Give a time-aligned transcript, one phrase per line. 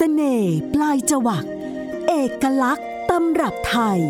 [0.00, 1.44] สน่ห์ปลายจวัก
[2.08, 4.00] เอกลักษณ์ตำรับไทย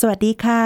[0.00, 0.62] สวัสดีค่ะ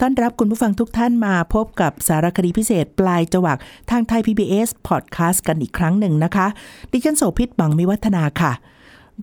[0.00, 3.58] ต้อนรับคุณผู้ฟังทุกท่านมาพบกับสารคดีพิเศษปลายจวัก
[3.90, 6.46] ทางไทย PBS Podcast กันอีกครั้งหนึ่งนะคะ
[6.92, 8.52] ดิฉันโสภิตบังมิวัฒนาค่ะ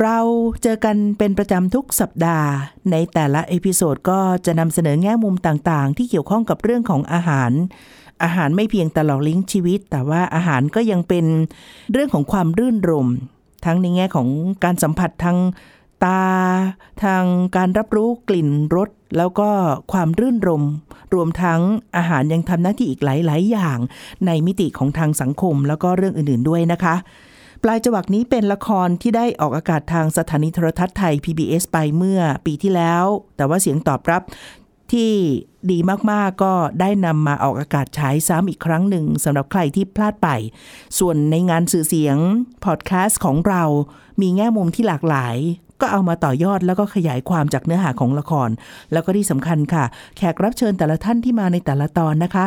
[0.02, 0.20] เรา
[0.64, 2.50] เจอกันเป็นประจำทุกสัปดาห์
[2.92, 7.52] ในแต่ละ episode ก็จะนำเสนอแง่มุมต่างๆ ที่เกี่ยวข้องกับเรื่องของอาหาร
[8.24, 11.26] อาหารไม่เพียงแต่หล่อเลี้ยงชีวิต แต่ว่าอาหารก็ยังเป็น
[11.92, 13.08] เรื่องของความรื่นรมย์
[13.66, 14.28] ทั้งในแง่ของ
[14.64, 15.38] การสัมผัสทาง
[16.04, 16.24] ตา
[17.04, 17.24] ทาง
[17.56, 19.50] การรับรู้กลิ่นรสแล้วก็
[19.92, 20.64] ความรื่นรมย์
[21.14, 21.62] รวมทั้ง
[21.98, 23.78] อาหารยังทำหน้าที่อีกหลาย ๆ อย่าง
[24.26, 26.96] ในมิติของทางสังคมแล้วก็เรื่องอื่น ๆ ด้วยนะคะ
[27.64, 33.04] ปลายจวักนี้เป็นละครที่ได้ออกอากาศทางสถานีโทรทัศน์ไทย PBS ไปเมื่อปีที่แล้ว
[33.38, 34.22] แต่ว่าเสียงตอบรับ
[34.92, 35.14] ที่
[35.72, 35.78] ดี
[36.12, 40.30] มาก ๆ ก็ได้นำมาออกอากาศฉายซ้ำอีกครั้งหนึ่งสำหรับใครที่พลาดไป
[41.00, 42.18] ส่วนในงานสื่อเสียง
[42.66, 43.64] พอดแคสต์ของเรา
[44.22, 45.38] มีแง่มุมที่หลากหลาย
[45.82, 48.50] ก็เอามาต่อยอดแล้วก็ขยายความจากเนื้อหาของละคร
[48.92, 49.86] แล้วก็ที่สำคัญค่ะ
[50.18, 52.46] แขกรับเชิญแต่ละท่านที่มาในแต่ละตอนนะคะ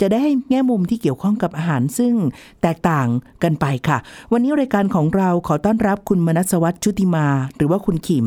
[0.00, 2.14] จะได้ให้แง่มุมที่เกี่ยวข้องกับอาหารซึ่ง
[2.62, 3.08] แตกต่าง
[3.42, 3.98] กันไปค่ะ
[4.32, 7.26] วันนี้รายการของเราขอต้อนรับคุณมนัสวัตรชุติมา
[7.56, 8.26] หรือว่าคุณขิม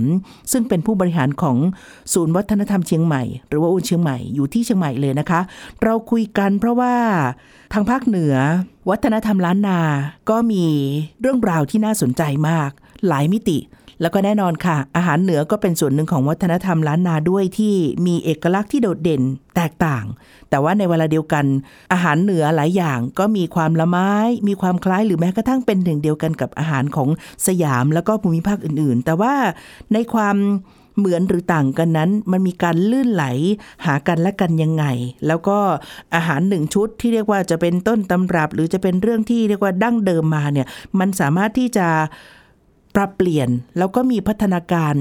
[0.52, 1.58] ซึ่งเป็นผู้บริหารของ
[2.14, 5.40] ศูนย์วัฒนธรรมเชียงใหม่ หรือว่าอุนเชียงใหม่อยู่ที่เชียงใหม่เลยนะคะ
[5.84, 6.94] เราคุยกันเพราะว่า
[7.74, 8.36] ทางภาคเหนือ
[8.90, 9.80] วัฒนธรรมล้านนา
[10.30, 10.66] ก็มี
[11.22, 12.70] เรื่องราวที่น่าสนใจมาก
[13.08, 13.58] หลายมิติ
[14.02, 19.22] แล้วก็แน่นอนค่ะ อาหารเหนือก็เป็นส่วนหนึ่งของวัฒนธรรมล้านนาด้วยที่มีเอกลักษณ์ที่โดดเด่น
[19.56, 20.06] แตกต่าง
[20.50, 21.46] แต่ว่าในเวลาเดียวกัน
[21.94, 24.12] อาหารเหนือหลายอย่างก็มีความละไม้
[24.48, 27.10] มีความคล้ายหรือแม้กระทั่งเป็นหนึ่งเดียวกันกับอาหารของ
[27.48, 29.34] สยามแล้วก็ภูมิภาคอื่นๆ แต่ว่า
[29.94, 30.38] ในความ
[30.98, 33.26] เหมือนหรือต่างกันนั้น มันมีการลื่นไหล
[33.86, 34.86] หากันและกันยังไง
[35.28, 35.58] แล้วก็
[36.16, 40.68] อาหารหนึ่งชุดที่เรียกว่าจะเป็นต้นตำรับ หรือจะเป็นเรื่องที่เรียกว่าดั้งเดิมมาเนี่ย
[41.00, 41.88] มันสามารถที่จะ
[42.96, 44.96] ปรับเปลี่ยนแล้วก็มีพัฒนาการ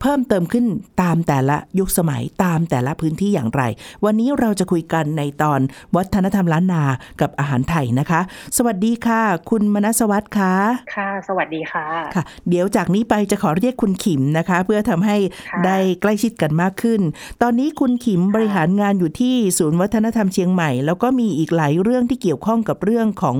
[0.00, 0.66] เพิ่มเติมขึ้น
[1.02, 3.62] ตามแต่ละยุคสมัยตามแต่ละพื้นที่อย่างไร
[4.04, 5.60] วันนี้เราจะคุยกันในตอน
[5.96, 6.84] วัฒนธรรมล้านนา
[7.20, 8.20] กับอาหารไทยนะคะ
[8.56, 10.54] สวัสดีค่ะ คุณมนัสวัสดิ์ค่ะ
[10.96, 15.16] ค่ะ สวัสดีค่ะค่ะ เดี๋ยวจากนี้ไปจะขอเรียกคุณขิมนะคะ เพื่อทำให้
[15.50, 17.00] ค่ะได้ใกล้ชิดกันมากขึ้น
[17.42, 23.36] ตอนนี้คุณขิมบริหารงานอยู่ที่ศูนย์วัฒนธรรมเชียงใหม่ แล้วก็มีอีกหลายเรื่องที่เกี่ยวข้องกับเรื่องของ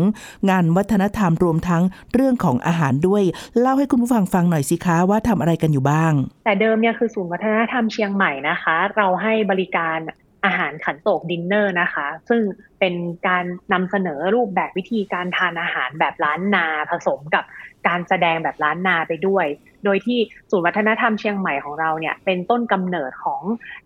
[0.50, 1.82] งานวัฒนธรรมรวมทั้ง
[2.14, 3.22] เรื่องของอาหารด้วย
[3.60, 6.14] เล่าให้คุณผู้ฟังฟังหน่อยสิคะว่าทำอะไรกันอยู่บ้าง
[6.50, 9.98] แต่เดิมเนี่ยคือศูนย์วัฒนธรรมเชียงใหม่นะคะ เราให้บริการ
[10.44, 12.42] อาหารขันโตกดินเนอร์นะคะ ซึ่ง
[12.80, 12.94] เป็น
[13.28, 17.44] การนำเสนอรูปแบบวิธีการทานอาหารแบบล้านนาผสมกับ
[17.88, 19.46] การแสดงแบบล้านนาไปด้วย
[19.84, 20.18] โดยที่
[20.50, 23.42] ศูนย์วัฒนธรรมเชียงใหม่ของเราเนี่ยเป็นต้นกำเนิดของ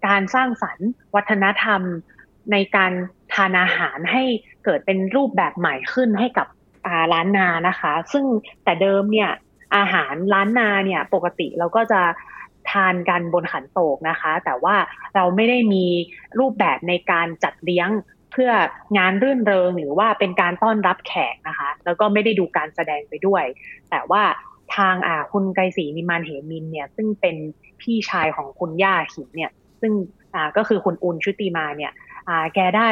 [0.07, 1.81] การสร้างสรรค์วัฒนธรรม
[2.53, 2.93] ในการ
[3.35, 4.23] ทานอาหารให้
[4.65, 6.47] เกิดเป็นรูปแบบใหม่ขึ้นให้กับ
[6.87, 8.25] อ่าล้านนานะคะ ซึ่ง
[8.65, 9.31] แต่เดิมเนี่ย
[9.77, 12.01] อาหารล้านนาเนี่ยปกติเราก็จะ
[12.71, 14.77] ทานกันบนขันโตกนะคะ แต่ว่า
[15.15, 15.87] เราไม่ได้มี
[16.39, 17.89] รูปแบบในการจัดเลี้ยง
[18.33, 18.51] เพื่อ
[18.99, 23.45] งานรื่นเริงหรือว่าเป็นการต้อนรับแขกนะคะ แล้วก็ไม่ได้ดูการแสดงไปด้วย
[23.91, 24.23] แต่ว่า
[24.77, 27.37] ทางอ่าคุณไกรศรีนิมานเหมินเนี่ยซึ่งเป็น
[27.81, 29.93] พี่ชายของคุณย่าขิมเนี่ย ซึ่ง
[30.35, 31.93] อ่าก็คือคุณอุนชุติมาเนี่ย
[32.29, 32.89] อ่าแกได้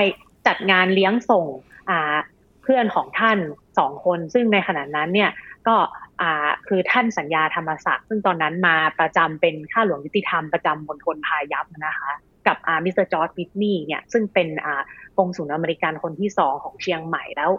[0.46, 1.46] จัดงานเลี้ยงส่ง
[1.90, 2.14] อ่า
[2.62, 3.38] เพื่อนของท่าน
[3.78, 5.30] สองคน ซึ่งในขณะนั้นเนี่ย
[5.68, 5.76] ก็
[6.22, 12.12] อ่าคือท่านสัญญาธรรมศักดิ์ซึ่งตอนนั้นมาประจำเป็นข้าหลวงยุติธรรมประจำมณฑลพายัพนะคะ
[12.46, 14.82] กับอามิสเตอร์จอร์จวิทนีย์เนี่ยซึ่งเป็นอ่า
[15.18, 17.50] กงสุลอเมริกันคนที่สองของเชียงใหม่แล้ว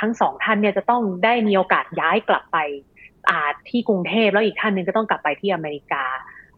[0.00, 2.58] ทั้งสองท่านเนี่ยจะต้องได้มีโอกาสย้ายกลับไป
[3.30, 6.04] อ่าที่กรุงเทพแล้วอีกท่านหนึ่งก็ต้องกลับไปที่อเมริกา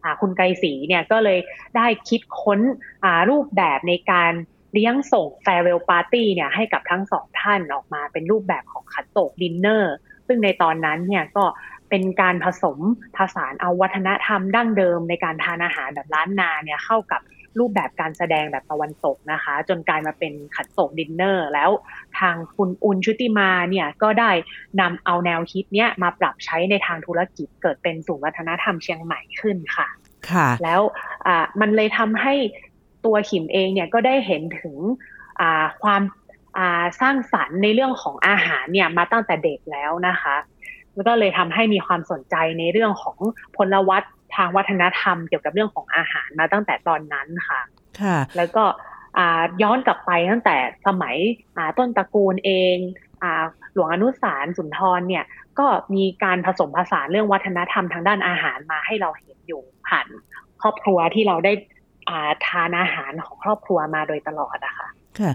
[0.03, 1.39] อ่าคุณไกรศรีเนี่ยก็เลย
[1.77, 2.59] ได้คิดค้น
[3.03, 4.33] อ่ารูปแบบในการ
[4.73, 9.95] เลี้ยงส่ง farewell party เนี่ยให้กับทั้งสองท่านออกมาเป็นรูปแบบของขันโตกดินเนอร์
[10.27, 11.45] ซึ่งในตอนนั้นเนี่ยก็
[11.89, 12.77] เป็นการผสม
[13.17, 17.21] ผสานเอาวัฒนธรรมดั้งเดิมในการทานอาหารแบบล้านนาเนี่ยเข้ากับ
[17.59, 21.69] รูปแบบการแสดงแบบตะวันตกนะคะ จนกลายมาเป็นขันโตกดินเนอร์ แล้ว
[22.19, 24.31] ทางคุณอุนชุติมาเนี่ยก็ได้
[24.81, 29.87] นำเอาแนวคิดเนี้ยมาปรับใช้ในทางธุรกิจเกิดเป็นศูนย์วัฒนธรรมเชียงใหม่ขึ้นค่ะ
[30.29, 30.81] ค่ะ แล้ว
[31.27, 32.33] อ่ามันเลยทำให้
[33.05, 34.77] ตัวขิมเองเนี่ยก็ได้เห็นถึง
[35.39, 36.22] อ่าความอ่า
[37.01, 40.35] สร้างสรรค์ในเรื่องของอาหารเนี่ยมาตั้งแต่เด็กแล้วนะคะ
[40.95, 43.17] แล้วก็เลยทำให้มีความสนใจในเรื่องของ
[43.55, 44.03] พลวัต
[44.35, 47.61] ทางวัฒนธรรมเกี่ยวกับเรื่องของอาหารมาตั้งแต่ตอนนั้นค่ะ
[48.01, 48.63] ค่ะ แล้วก็
[49.17, 50.55] อ่าย้อนกลับไปตั้งแต่
[50.87, 51.15] สมัย
[51.57, 52.77] อ่าต้นตระกูลเอง
[53.23, 55.23] อ่าหลวงอนุสารสุนทรเนี่ย
[55.59, 60.07] ก็มีการผสมผสานเรื่องวัฒนธรรมทางด้านอาหารมาให้เราเห็นอยู่ผ่าน
[60.61, 61.53] ครอบครัวที่เราได้
[62.47, 64.87] ทานอาหารของครอบครัวมาโดยตลอดนะคะ
[65.19, 65.31] ค่ะ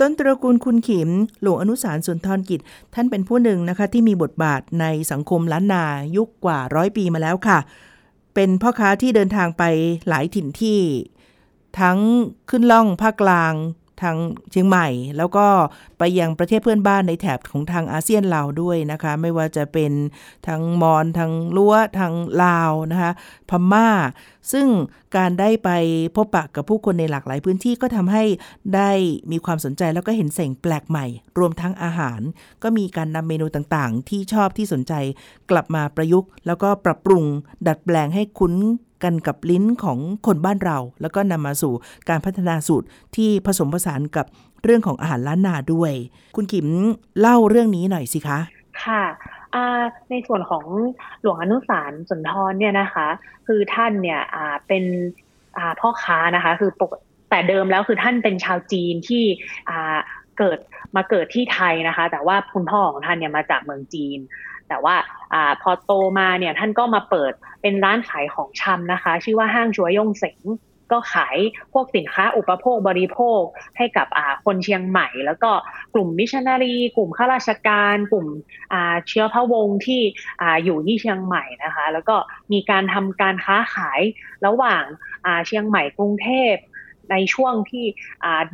[0.00, 1.10] ต้นตระกูลคุณขิม
[1.42, 2.60] หลวงอนุสารสุนทรกิจ
[2.94, 5.84] ท่านเป็นผู้หนึ่งนะคะที่มีบทบาทในสังคมล้านนา
[6.16, 7.58] ยุคกว่าร้อยปีมาแล้วค่ะ
[8.34, 9.62] เป็นพ่อค้าที่เดินทางไป
[10.08, 10.80] หลายถิ่นที่
[11.80, 11.98] ทั้ง
[12.50, 13.54] ขึ้นล่องภาคกลาง
[14.02, 14.16] ทาง
[14.50, 15.46] เชียงใหม่ แล้วก็
[15.98, 19.92] ไปยังประเทศเพื่อนบ้านในแถบของทางอาเซียนลาวด้วยนะคะ ไม่ว่าจะเป็น
[20.46, 22.12] ทางมอญทางลัวทาง
[22.44, 23.12] ลาวนะคะ
[23.50, 23.88] พม่า
[24.52, 24.68] ซึ่ง
[25.16, 25.70] การได้ไป
[26.16, 28.24] พบปะกับผู้คนในหลากหลายพื้นที่ก็ทำให้
[28.74, 28.90] ได้
[29.32, 31.06] มีความสนใจแล้วก็เห็นแสงแปลกใหม่
[31.38, 32.20] รวมทั้งอาหาร
[32.62, 34.92] ก็มีการนำเมนูต่างๆ ที่ชอบที่สนใจ
[35.50, 37.24] กลับมาประยุกต์ แล้วก็ปรับปรุง
[37.66, 38.54] ดัดแปลงให้คุ้น
[39.02, 41.72] กันกับลิ้นของคนบ้านเรา แล้วก็นำมาสู่
[42.08, 44.26] การพัฒนาสูตรที่ผสมผสานกับ
[44.64, 45.92] เรื่องของอาหารล้านนาด้วย
[46.36, 46.66] คุณกิม
[47.20, 48.38] เล่าเรื่องนี้หน่อยสิคะ
[48.84, 49.02] ค่ะ
[50.10, 50.64] ในส่วนของ
[51.20, 53.06] หลวงอนุสารสุนทรเนี่ยนะคะ
[53.46, 54.20] คือท่านเนี่ย
[54.68, 54.84] เป็น
[55.80, 56.90] พ่อค้านะคะ คือปก
[57.30, 59.24] แต่เดิมแล้วคือท่านเป็นชาวจีนที่
[60.38, 60.58] เกิด
[60.96, 64.18] มาเกิดที่ไทยนะคะ แต่ว่าคุณพ่อของท่านเนี่ยมาจากเมืองจีน
[64.68, 64.96] แต่ว่า
[65.34, 67.32] อพอโตมาเนี่ยท่านก็มาเปิด
[67.62, 70.40] เป็นร้านขายของชำนะคะ ชื่อว่าห้างชัวยงเสง
[70.92, 71.36] ก็ขาย
[71.72, 73.42] พวกสินค้าอุปโภคบริโภค
[73.76, 74.06] ให้กับ
[74.44, 75.50] คนเชียงใหม่ แล้วก็
[75.94, 78.26] กลุ่มมิชชันนารีกลุ่มข้าราชการ กลุ่ม
[79.08, 80.02] เชื้อพระวงศ์ที่
[80.64, 82.16] อยู่ที่เชียงใหม่นะคะ แล้วก็
[82.52, 84.00] มีการทำการค้าขาย
[84.46, 84.82] ระหว่าง
[85.46, 86.54] เชียงใหม่กรุงเทพ
[87.10, 87.84] ในช่วงที่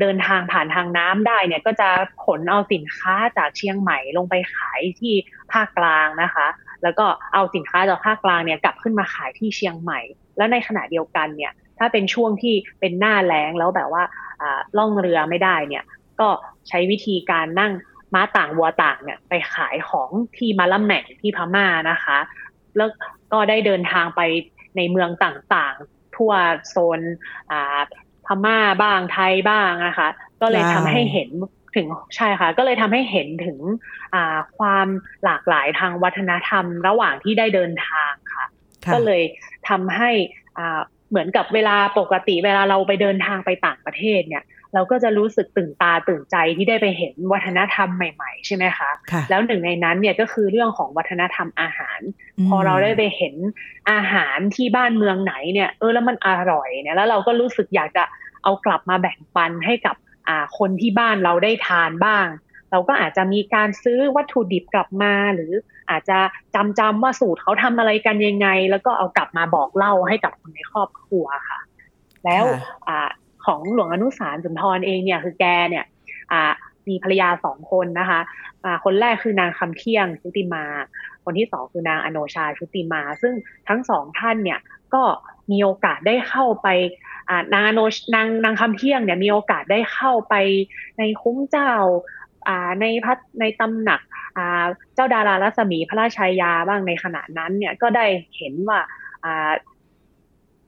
[0.01, 1.89] เดินทางผ่านทางน้ำได้เนี่ยก็จะ
[2.25, 5.15] ขนเอาสินค้าจากเชียงใหม่ลงไปขายที่
[5.53, 6.47] ภาคกลางนะคะ
[6.83, 10.01] แล้วก็เอาสินค้าจากภาคกลางเนี่ยกลับขึ้นมาขายที่เชียงใหม่
[10.37, 14.03] แล้วในขณะเดียวกันเนี่ยถ้าเป็นช่วงที่เป็นหน้าแล้งแล้วแบบว่า
[14.79, 15.85] ล่องเรือไม่ได้เนี่ย
[16.21, 16.29] ก็
[16.69, 17.73] ใช้วิธีการนั่ง
[18.15, 22.19] ม้าต่างวัวต่างเนี่ยไปขายของที่มาละแม่งที่พม่านะคะ
[22.77, 22.91] แล้ว
[23.33, 24.21] ก็ได้เดินทางไป
[24.77, 26.33] ในเมืองต่างๆ ทั่ว
[26.69, 27.01] โซน
[28.45, 30.09] ม่าบ้างไทยบ้างนะคะ
[30.41, 31.31] ก็เลยทำให้เห็น
[31.77, 31.87] ถึง
[32.17, 33.59] ใช่ค่ะ ก็เลยทำให้เห็นถึง
[34.59, 34.87] ความ
[35.25, 38.47] หลากหลายทางวัฒนธรรม ระหว่างที่ได้เดินทางค่ะ
[38.93, 39.23] ก็เลย
[39.69, 40.11] ทำให้
[41.11, 48.91] เหมือนกับเวลาปกติเวลาเราไปเดินทางไปต่างประเทศเนี่ย เราก็จะรู้สึกตื่นตาตื่นใจที่ได้ไปเห็นวัฒนธรรมใหม่ ๆ ใช่ไหมคะ
[49.31, 52.01] แล้วหนึ่งในนั้นเนี่ยก็คือเรื่องของวัฒนธรรมอาหาร
[52.49, 53.35] พอเราได้ไปเห็น
[53.91, 58.05] อาหารที่บ้านเมืองไหนเนี่ยเออแล้วมันอร่อยเนี่ยแล้วเราก็รู้สึกอยากจะ
[58.43, 59.97] เอากลับมาแบ่งปันให้กับ
[60.59, 62.27] คนที่บ้านเราได้ทานบ้าง
[62.71, 65.53] เราก็อาจจะมีการซื้อวัตถุดิบกลับมา หรือ
[65.91, 66.19] อาจจะ
[66.55, 71.61] จำจำว่าสูตรเขาทำอะไรกันยังไง แล้วก็เอากลับมาบอกเล่าให้กับคนในครอบครัวค่ะ
[72.25, 72.45] แล้ว
[72.89, 72.91] อ
[73.47, 75.85] ของหลวงอนุสารสุนทรเองเนี่ยคือแกเนี่ย
[76.89, 78.21] มีภรรยาสองคนนะคะ
[78.85, 80.65] คนแรกคือนางคำเที่ยงชุติมา
[81.25, 83.35] คนที่สองคือนางอโนชาชุติมา ซึ่ง
[83.69, 84.61] ทั้งสองท่านเนี่ย
[84.95, 85.03] ก็
[85.51, 86.69] มีโอกาสได้เข้าไป
[87.53, 87.81] นางอโน
[88.15, 90.35] นางนางคำเที่ยงเนี่ยมีโอกาสได้เข้าไป
[90.99, 91.73] ในคุ้มเจ้า
[92.81, 94.01] ในพัดในตำหนัก
[94.95, 98.07] เจ้าดารารัศมีพระราชายาบ้างในขณะนั้นเนี่ยก็ได้
[98.37, 98.81] เห็นว่า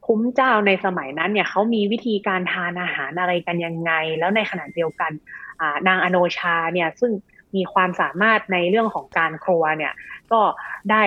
[0.06, 5.12] คุ้มเจ้าในสมัยนั้นเนี่ยเขามีวิธีการทานอาหารอะไรกันยังไง แล้วในขณะเดียวกัน
[5.88, 7.12] นางอโนชาเนี่ยซึ่ง
[7.56, 9.92] มีความสามารถในเรื่องของการครัวเนี่ย
[10.32, 10.40] ก็
[10.90, 11.04] ได้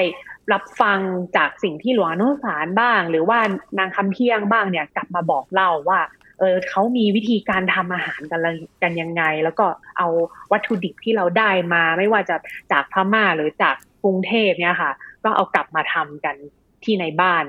[0.53, 0.99] รับฟัง
[1.37, 3.39] จากสิ่งที่หลวงอนุสารบ้าง หรือว่า
[3.79, 5.99] นางคำเที่ยงบ้างเนี่ยกลับมาบอกเล่าว่า
[6.39, 8.41] เออเขามีวิธีการทำอาหารกัน
[8.83, 9.65] กันยังไง แล้วก็
[9.97, 10.07] เอา
[10.51, 12.35] วัตถุดิบที่เราได้มาไม่ว่าจะ
[12.71, 14.91] จากพม่าหรือจากกรุงเทพเนี่ยค่ะ
[15.23, 16.35] ก็เอากลับมาทำกัน
[16.83, 17.43] ที่ในบ้าน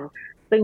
[0.50, 0.62] ซึ่ง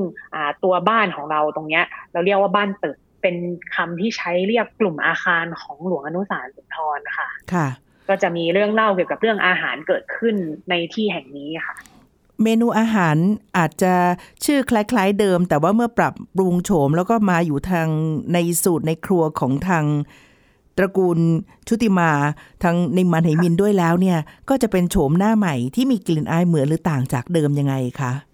[0.65, 3.37] ตัวบ้านของเราตรงเนี้ย เราเรียกว่าบ้านตึกเป็น
[3.75, 7.69] คำที่ใช้เรียกกลุ่มอาคารของหลวงอนุสารสุนทรค่ะ ค่ะ
[8.09, 10.35] ก็จะมีเรื่องเล่าเกี่ยวกับเรื่องอาหารเกิดขึ้น
[10.71, 11.77] ในที่แห่งนี้ค่ะ
[12.43, 13.17] เมนูอาหาร
[13.59, 13.95] อาจจะ
[14.45, 17.89] ชื่อคล้าย ๆ เดิม แต่ว่าเมื่อปรับปรุงโฉมแล้วก็มาอยู่ทาง
[18.33, 19.85] ในสูตรในครัวของทาง
[20.79, 21.19] ตระกูล
[21.69, 22.11] ชุติมา
[22.63, 28.34] ทางนิมันไหมินด้วยแล้วเนี่ย ก็จะเป็นโฉมหน้าใหม่ที่มีกลิ่นอายเหมือนหรือต่างจากเดิมยังไงคะอ่า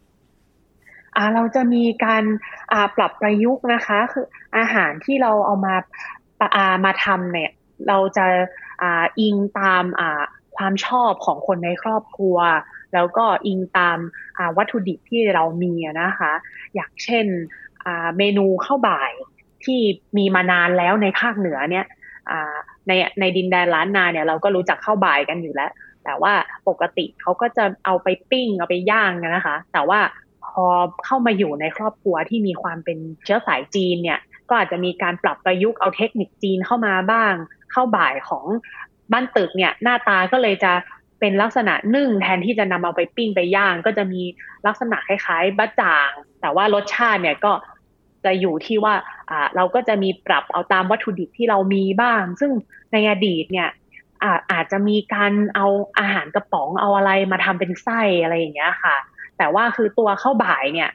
[1.34, 2.24] เราจะมีการ
[2.96, 4.26] ปรับประยุกต์นะคะ คือ
[4.58, 5.76] อาหารที่เราเอามา
[6.56, 7.50] อ่ามาทำเนี่ย
[7.88, 8.26] เราจะ
[9.20, 9.84] อิงตาม
[10.56, 12.38] ความชอบของคนในครอบครัว
[12.94, 13.98] แล้วก็อิงตาม
[14.56, 16.32] วัตถุดิบที่เรามีนะคะ
[16.74, 17.26] อย่างเช่น
[18.18, 19.12] เมนูข้าวบ่าย
[19.64, 19.80] ที่
[20.18, 21.86] มีมานานแล้วในภาคเหนือเนี่ย
[22.88, 25.70] ในในดินแดนล้านนาเนี่ยเราก็รู้จักข้าวบ่ายกันอยู่แล้ว
[26.04, 26.32] แต่ว่า
[26.68, 30.00] ปกติเขาก็จะเอาไปปิ้งเอาไปย่างนะคะ แต่ว่า
[30.50, 30.64] พอ
[31.04, 37.34] เข้ามาอยู่ในครอบครัวที่มีความเป็นเชื้อสายจีนเนี่ย ก็อาจจะมีการปรับประยุกต์เอาเทคนิคจีนเข้ามาบ้าง
[37.72, 38.44] เข้าบ่ายของ
[39.12, 40.72] บ้านตึกเนี่ย หน้าตาก็เลยจะ
[41.20, 44.22] เป็นลักษณะนึ่งแทนที่จะนำเอาไปปิ้งไปย่าง ก็จะมี
[44.66, 47.52] ลักษณะคล้ายๆบะจ่าง แต่ว่ารสชาติเนี่ยก็
[48.24, 48.94] จะอยู่ที่ว่า
[49.30, 52.52] อ่าเราก็จะมีปรับเอาตามวัตถุดิบที่เรามีบ้าง ซึ่ง
[52.92, 53.68] ในอดีตเนี่ย
[54.22, 55.66] อาอาจจะมีการเอา
[55.98, 58.96] อาหารกระป๋องเอาอะไรมาทำเป็นไส้อะไรอย่างเงี้ยค่ะ
[59.40, 60.90] แต่ว่าคือตัวข้าวบ่ายเนี่ย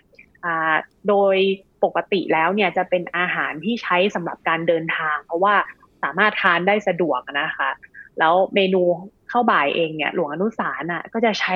[1.10, 1.36] โดย
[1.84, 5.56] ปกติแล้วเนี่ยจะเป็นอาหารที่ใช้สำหรับการเดินทาง เพราะว่า
[6.04, 7.70] สามารถทานได้สะดวกนะคะ
[8.20, 8.82] แล้วเมนู
[9.32, 11.56] ข้าวบ่ายเองเนี่ยหลวงอนุสารน่ะก็จะใช้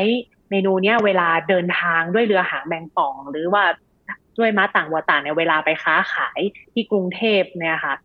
[0.49, 3.63] เมนูเนี้ยเวลาเดินทางด้วยเรือหางแมงป่อง หรือว่า
[4.39, 6.39] ด้วยม้าต่างวัวต่างในเวลาไปค้าขาย
[6.73, 7.95] ที่กรุงเทพเนี่ยค่ะ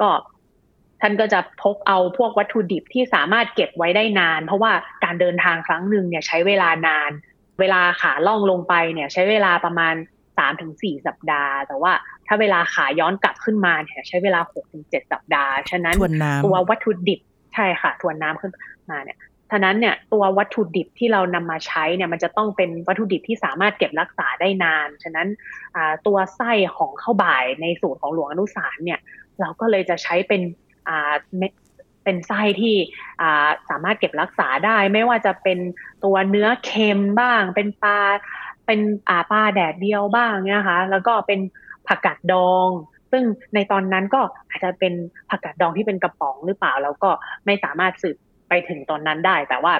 [0.00, 0.10] ก็
[1.00, 4.72] ท่านก็จะพกเอาพวกวัตถุดิบที่สามารถเก็บไว้ได้นาน เพราะว่า
[5.04, 7.10] การเดินทางครั้งหนึ่งเนี่ยใช้เวลานาน
[7.62, 9.94] เวลาขาล่องลงไปเนี่ย ใช้เวลาประมาณ
[10.38, 11.92] สามถึงสี่สัปดาห์ แต่ว่า
[12.26, 15.96] ถ้าเวลาขาย้อนกลับขึ้นมาเนี่ยใช้เวลาหกถึงเจ็ดสัปดาห์ ฉะนั้น
[16.44, 17.20] ตัววัตถุดิบ
[17.54, 18.52] ใช่ค่ะทวนน้ำขึ้น
[18.90, 19.18] มาเนี่ย
[19.50, 25.28] ฉะนั้นเนี่ยตัววัตถุดิบที่เรานำมาใช้เนี่ยมันจะต้องเป็นวัตถุดิบที่สามารถเก็บรักษาได้นาน ฉะนั้น
[26.06, 29.00] ตัวไส้ของข้าวบ่ายในสูตรของหลวงอนุสารเนี่ย
[29.40, 30.42] เราก็เลยจะใช้เป็น
[32.04, 32.76] เป็นไส้ที่
[33.70, 35.58] สามารถเก็บรักษาได้ ไม่ว่าจะเป็น
[36.04, 37.98] ตัวเนื้อเค็มบ้าง เป็นปลา
[38.66, 41.40] เป็นอาปลาแดดเดียวบ้างเนี่ยค่ะแล้วก็เป็น
[41.88, 42.68] ผักกาดดอง
[43.12, 44.92] ซึ่งในตอนนั้นก็อาจจะเป็น
[45.30, 47.10] ผักกาดดองที่เป็นกระป๋องหรือเปล่า แล้วก็
[47.46, 48.16] ไม่สามารถสืบ
[48.48, 49.74] ไปถึงตอนนั้นได้ แต่ว่า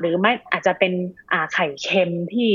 [0.00, 0.92] หรือไม่อาจจะเป็น
[1.52, 2.50] ไข่เค็มที่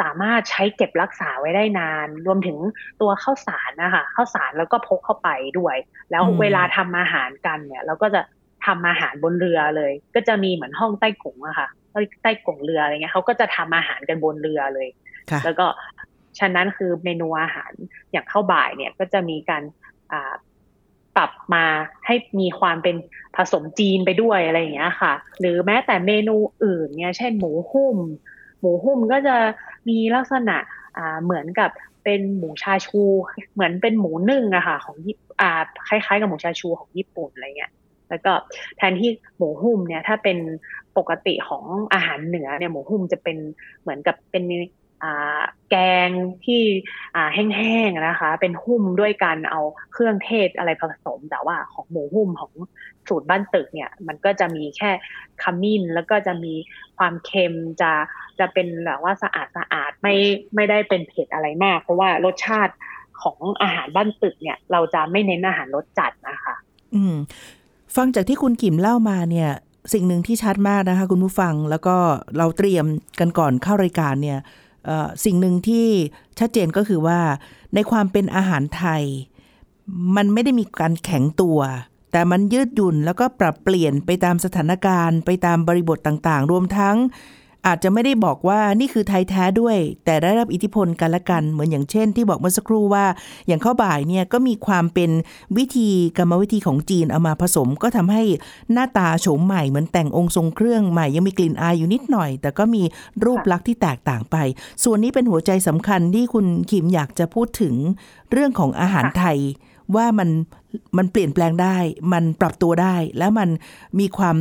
[0.00, 2.58] สามารถใช้เก็บรักษาไว้ได้นาน รวมถึง
[3.00, 5.76] ตัวข้าวสารนะคะข้าวสารแล้วก็พกเข้าไปด้วย
[6.10, 8.20] แล้วเวลาทำอาหารกันเนี่ย เราก็จะ
[8.66, 11.68] ทำอาหารบนเรือเลย ก็จะมีเหมือนห้องใต้กงอะค่ะ
[12.22, 14.88] ใต้กงเรืออะไรเงี้ยเขาก็จะทำอาหารกันบนเรือเลย
[15.44, 15.66] แล้วก็
[16.38, 17.72] ฉะนั้นคือเมนูอาหาร
[18.12, 19.62] อย่างข้าวบ่ายเนี่ยก็จะมีการ
[21.16, 21.64] ปรับมา
[22.06, 22.96] ให้มีความเป็น
[23.36, 27.96] ผสมจีนไปด้วยอะไรอย่างเงี้ยค่ะ หรือแม้แต่เมนูอื่นเนี่ย เช่นหมูหุ้ม
[28.60, 29.36] หมูหุ้มก็จะ
[29.88, 30.56] มีลักษณะ
[31.24, 31.70] เหมือนกับ
[32.04, 33.02] เป็นหมูชาชู
[33.54, 35.50] เหมือนเป็นหมูนึ่งอะค่ะของญี่อ่า
[35.88, 37.72] คล้ายๆ กับหมูชาชูของญี่ปุ่นอะไรเงี้ย
[38.10, 38.32] แล้วก็
[38.76, 40.38] แทนที่หมูหุ้มเนี่ยถ้าเป็น
[40.96, 41.64] ปกติของ
[41.94, 43.36] อาหารเหนือเนี่ยหมูหุ้มจะเป็น
[43.82, 44.44] เหมือนกับเป็น
[45.70, 46.10] แกง
[46.44, 46.62] ที่
[47.34, 49.60] แห้งๆนะคะ เป็นหุ้มด้วยการเอา
[49.92, 52.52] เครื่องเทศอะไรผสม แต่ว่าของหมูหุ้มของ
[53.08, 54.90] สูตรบ้านตึกเนี่ย มันก็จะมีแค่
[55.42, 56.54] ขมิ้นแล้วก็จะมี
[56.98, 57.92] ความเค็มจะ
[58.38, 60.14] จะเป็นแบบว่าสะอาดสะอาดไม่
[60.54, 62.74] ไม่ได้เป็นเผ็ดอะไรมาก เพราะว่ารสชาติ
[63.22, 66.54] ของอาหารบ้านตึกเนี่ย เราจะไม่เน้นอาหารรสจัดนะคะ
[66.94, 67.14] อืม
[67.96, 69.50] ฟังจากที่คุณกิมเล่ามาเนี่ย
[69.92, 71.96] สิ่งหนึ่งที่ชัดมากนะคะ คุณผู้ฟังแล้วก็
[72.38, 72.86] เราเตรียม
[73.20, 74.38] กันก่อนเข้ารายการเนี่ย
[75.24, 75.88] สิ่งหนึ่งที่
[76.38, 77.20] ชัดเจนก็คือว่า
[77.74, 79.02] ในความเป็นอาหารไทย
[80.16, 81.60] มันไม่ได้มีการแข็งตัว
[82.12, 86.96] แต่มันยืดหยุ่นแล้วก็ปรับเปลี่ยนไปตามสถานการณ์ ไปตามบริบทต่างๆ รวมทั้ง
[87.66, 93.04] อาจจะไม่ได้บอกว่านี่คือไทยแท้ด้วย แต่ได้รับอิทธิพลกันละกัน เหมือนอย่างเช่น ที่บอกเมื่อสักครู่ว่า
[93.46, 95.10] อย่างข้าวบ่ายเนี่ยก็มีความเป็น
[95.58, 98.22] วิธีกรรมวิธีของจีนเอามาผสม ก็ทำให้
[98.72, 102.82] หน้าตาโฉมใหม่เหมือนแต่งองค์ทรงเครื่องใหม่ยังมีกลิ่นอายอยู่นิดหน่อย แต่ก็มี
[103.24, 104.36] รูปลักษณ์ที่แตกต่างไป
[104.84, 107.74] ส่วนนี้เป็นหัวใจสำคัญที่คุณขิมอยากจะพูดถึง
[108.32, 109.38] เรื่องของอาหารไทย
[109.96, 110.28] ว่ามัน
[110.96, 111.76] มันเปลี่ยนแปลงได้
[112.12, 113.48] มันปรับตัวได้ แล้วมัน
[113.98, 114.36] มีความ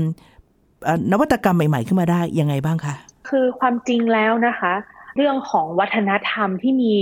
[1.12, 2.96] นวัตกรรมใหม่ ๆ ขึ้นมาได้ยังไงบ้างคะ
[3.34, 4.74] คือความจริงแล้วนะคะ
[5.18, 6.94] เรื่องของวัฒนธรรมที่มี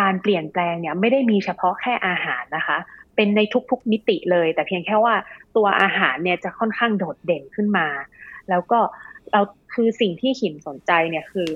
[0.00, 2.78] การเปลี่ยนแปลงเนี่ยไม่ได้มีเฉพาะแค่อาหารนะคะ
[3.16, 5.14] เป็นในทุกๆมิติเลย แต่เพียงแค่ว่า
[5.56, 7.86] ตัวอาหารเนี่ยจะค่อนข้างโดดเด่นขึ้นมา
[8.50, 8.78] แล้วก็
[9.32, 9.42] เรา
[9.74, 11.48] คือสิ่งที่ขิมสนใจเนี่ยคือ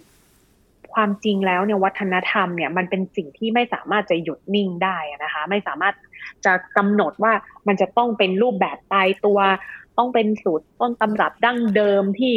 [0.94, 5.94] ความจริงแล้วเนี่ยวัฒนธรรมเนี่ยมันเป็นสิ่งที่ไม่สามารถจะหยุดนิ่งได้นะคะ ไม่สามารถ
[6.44, 7.32] จะกำหนดว่า
[7.66, 9.38] มันจะต้องเป็นรูปแบบตายตัว
[9.98, 12.34] ต้องเป็นสูตรต้นตำรับดั้งเดิมที่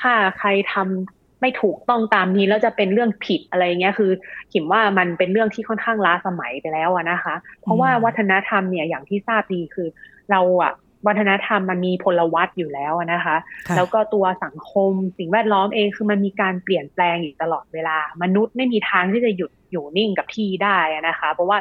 [0.00, 4.10] ถ้าใครทำ ไม่ถูกต้องตามนี้แล้วจะเป็นเรื่องผิดอะไรเงี้ยคือ
[4.52, 9.88] ขิมว่ามันเป็นเรื่องที่ค่อนข้างล้าสมัยไปแล้วนะคะ เพราะว่าวัฒนธรรมเนี่ยอย่างที่ทราบดีคือ
[10.30, 10.72] เราอะ
[11.06, 13.36] วัฒนธรรมมันมีพลวัตอยู่แล้วนะคะ
[13.76, 20.78] แล้วก็ตัวสังคมสิ่งแวดล้อมเองคือมันมีการเปลี่ยนแปลงอยู่ตลอดเวลา มนุษย์ไม่มีทางที่จะหยุดอยู่นิ่งกับที่ได้
[21.08, 21.58] นะคะ เพราะว่า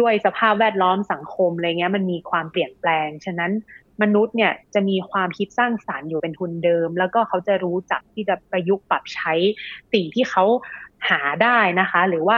[0.00, 3.52] ด้วยสภาพแวดล้อมสังคมอะไรเงี้ยมันมีความเปลี่ยนแปลง ฉะนั้น
[4.02, 9.32] มนุษย์เนี่ยจะมีความคิดสร้างสารรค์อยู่เป็นทุนเดิม แล้วก็เขาจะรู้จักที่จะประยุกต์ปรับใช้
[9.92, 10.44] สิ่งที่เขา
[11.08, 12.36] หาได้นะคะ หรือว่า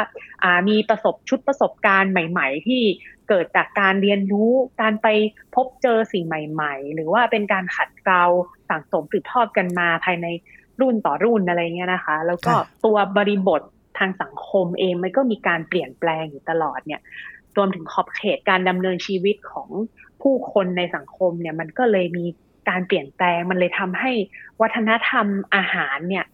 [0.69, 2.83] มีประสบชุดประสบการณ์ใหม่ ๆ ที่
[3.29, 4.51] เกิดจากการเรียนรู้
[4.81, 5.07] การไป
[5.55, 8.25] พบเจอสิ่งใหม่ ๆ หรือว่าเป็นการขัดเกลา
[8.69, 10.27] สั่งสมสืบทอดกันมาภายใน
[10.81, 12.53] รุ่นต่อรุ่นอะไรเงี้ยนะคะ แล้วก็
[12.85, 13.63] ตัวบริบท
[13.99, 17.01] ทางสังคมเองมันก็มีการเปลี่ยนแปลงอยู่ตลอดเนี่ย
[17.57, 19.69] รวมถึงขอบเขตการดำเนินชีวิตของ
[20.23, 22.25] ผู้คนในสังคมเนี่ยมันก็เลยมี
[22.69, 24.13] การเปลี่ยนแปลงมันเลยทำให้
[24.61, 26.25] วัฒนธรรมอาหารเนี่ย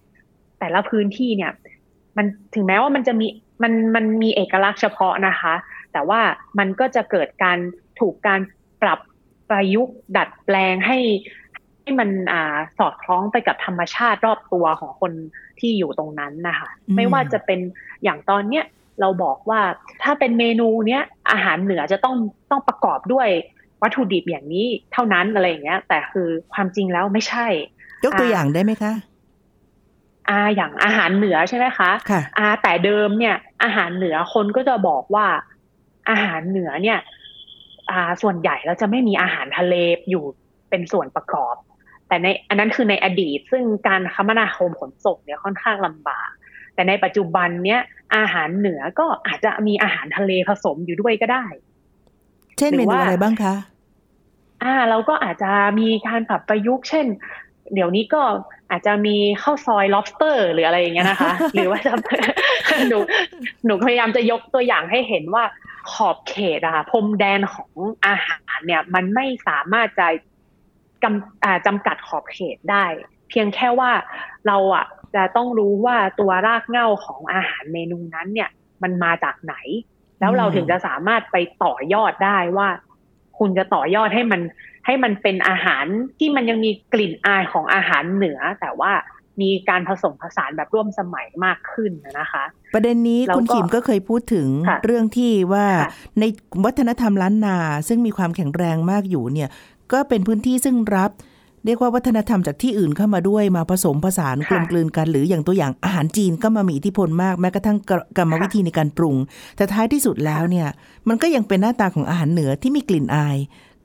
[0.59, 1.53] แต่ละพื้นที่เนี่ย
[2.17, 3.27] มันถึงแม้ว่ามันจะมี
[3.63, 5.55] มันมันมีเอกลักษณ์เฉพาะนะคะ
[5.93, 6.23] แต่แต่ว่า
[6.59, 7.59] มันก็จะเกิดการ
[8.01, 8.41] ถูกการ
[8.83, 9.01] ปรับ
[9.49, 10.99] ประยุกต์ดัดแปลงให้
[11.81, 15.13] ให้มันอ่าสอดคล้องไปกับธรรมชาติรอบตัวของคน
[15.61, 17.61] ที่อยู่ตรงนั้นนะคะอืมไม่ว่าจะเป็น
[18.03, 18.65] อย่างตอนเนี้ย
[19.01, 19.61] เราบอกว่า
[20.03, 21.03] ถ้าเป็นเมนูเนี้ย
[21.33, 22.17] อาหารเหนือจะต้อง
[22.51, 23.29] ต้องประกอบด้วย
[23.83, 27.47] วัตถุดิบอย่างนี้เท่านั้นอะไรอย่างเงี้ย แต่คือความจริงแล้วไม่ใช่
[28.05, 28.93] ยกตัวอย่างได้ไหมคะ
[30.29, 35.27] อ่าอย่างอาหารเหนือใช่ไหมคะค่ะอ่าแต่เดิมเนี่ย อาหารเหนือคนก็จะบอกว่า
[36.11, 36.99] อาหารเหนือเนี่ย
[37.91, 39.75] อ่าส่วนใหญ่เราจะไม่มีอาหารทะเล
[40.11, 40.25] อยู่
[40.71, 41.55] เป็นส่วนประกอบ
[42.09, 46.31] แต่ในอันนั้นคือในอดีต ซึ่งการคมนาคมขนส่งเนี่ยค่อนข้างลำบาก
[46.79, 47.81] แต่ในปัจจุบันเนี่ย
[48.17, 51.45] อาหารเหนือก็อาจจะมีอาหารทะเลผสมอยู่ด้วยก็ได้
[52.59, 53.55] เช่นหรืเมอนูว่าอะไรบ้างคะ
[54.63, 57.07] อ่าเราก็อาจจะมีการปรับประยุกต์เช่น
[57.75, 58.23] เดี๋ยวนี้ก็
[58.71, 61.93] อาจจะมีข้าวซอย lobster หรืออะไรอย่างเงี้ยนะคะ หรือว่าจะ
[62.89, 62.99] หนู
[63.65, 65.45] หนูพยายามจะยกตัวอย่างให้เห็นว่า
[65.93, 67.73] ขอบเขตอะค่ะพรมแดนของ
[68.07, 70.09] อาหารเนี่ย มันไม่สามารถจะ
[71.03, 72.85] กำอ่าจำกัดขอบเขตได้
[73.29, 73.91] เพียงแค่ว่า
[74.47, 78.51] เราอะ จะต้องรู้ว่าตัวรากเหง้าของอาหารเมนูนั้นเนี่ย
[78.83, 79.55] มันมาจากไหน
[80.21, 82.69] แล้วเราถึงจะสามารถไปต่อยอดได้ว่า
[83.39, 84.41] คุณจะต่อยอดให้มัน
[84.87, 85.85] ให้มันเป็นอาหาร
[86.19, 88.93] ที่มันยังมีกลิ่นอายของอาหารเหนือ แต่ว่า
[89.41, 96.25] มีการผสมผสานแบบร่วมสมัยมากขึ้นนะคะ ประเด็นนี้แล้วก็คุณขิมก็เคยพูดถึงค่ะเรื่องที่ว่าค่ะใน
[96.65, 97.57] วัฒนธรรมล้านนา
[97.89, 99.49] ซึ่งมีความแข็งแรงมากอยู่เนี่ย
[99.93, 101.11] ก็เป็นพื้นที่ซึ่งรับ
[101.65, 109.17] เรียกว่าวัฒนธรรมจากที่อื่นเข้ามาด้วยมาผสมผสานกลมกลืนกัน หรืออย่างตัวอย่างอาหารจีนก็มามีอิทธิพลมากแม้กระทั่งกรกรรมวิธีในการปรุง
[109.57, 110.69] แต่ท้ายที่สุดแล้วเนี่ย
[111.09, 113.37] มันก็ยังเป็นหน้าตาของอาหารเหนือที่มีกลิ่นอาย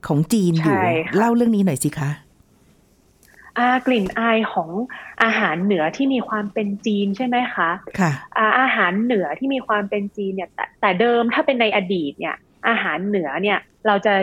[0.06, 2.10] ของจีนอยู่ใช่ค่ะเล่าเรื่องนี้หน่อยสิคะ
[3.58, 4.70] อากลิ่นอายของ
[5.22, 12.36] อาหารเหนือที่มีความเป็นจีนใช่ไหมคะค่ะอาอาหารเหนือที่มีความเป็นจีนเนี่ยแต่แต่เดิมถ้าเป็นในอดีตเนี่ย
[12.68, 14.14] อาหารเหนือเนี่ยเราจะ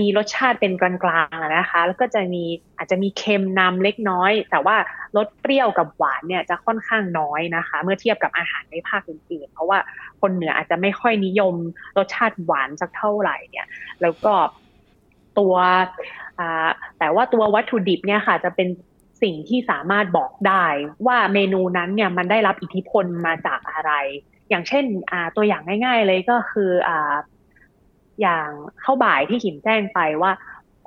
[0.00, 2.44] มีรสชาติเป็นกลางๆนะคะ แล้วก็จะมี
[2.76, 4.76] อาจจะมีเค็มนำเล็กน้อย แต่ว่า
[5.16, 9.78] รสเปรี้ยวกับหวานเนี่ยจะค่อนข้างน้อยนะคะ เมื่อเทียบกับอาหารในภาคอื่นๆ เพราะว่า
[10.20, 11.54] คนเหนืออาจจะไม่ค่อยนิยม
[11.98, 13.66] รสชาติหวานสักเท่าไหร่เนี่ย
[14.02, 14.32] แล้วก็
[15.38, 15.54] ตัว
[16.98, 18.68] แต่ว่าตัววัตถุดิบเนี่ยค่ะจะเป็น
[19.22, 20.64] สิ่งที่สามารถบอกได้
[21.06, 23.92] ว่าเมนูนั้นเนี่ยมันได้รับอิทธิพลมาจากอะไร
[24.48, 24.84] อย่างเช่น
[25.36, 26.70] ตัวอย่างง่าย ๆ เลยก็คือ
[28.14, 28.48] อ่าอย่าง
[28.84, 30.32] ข้าวบ่ายที่ขิมแจ้งไปว่า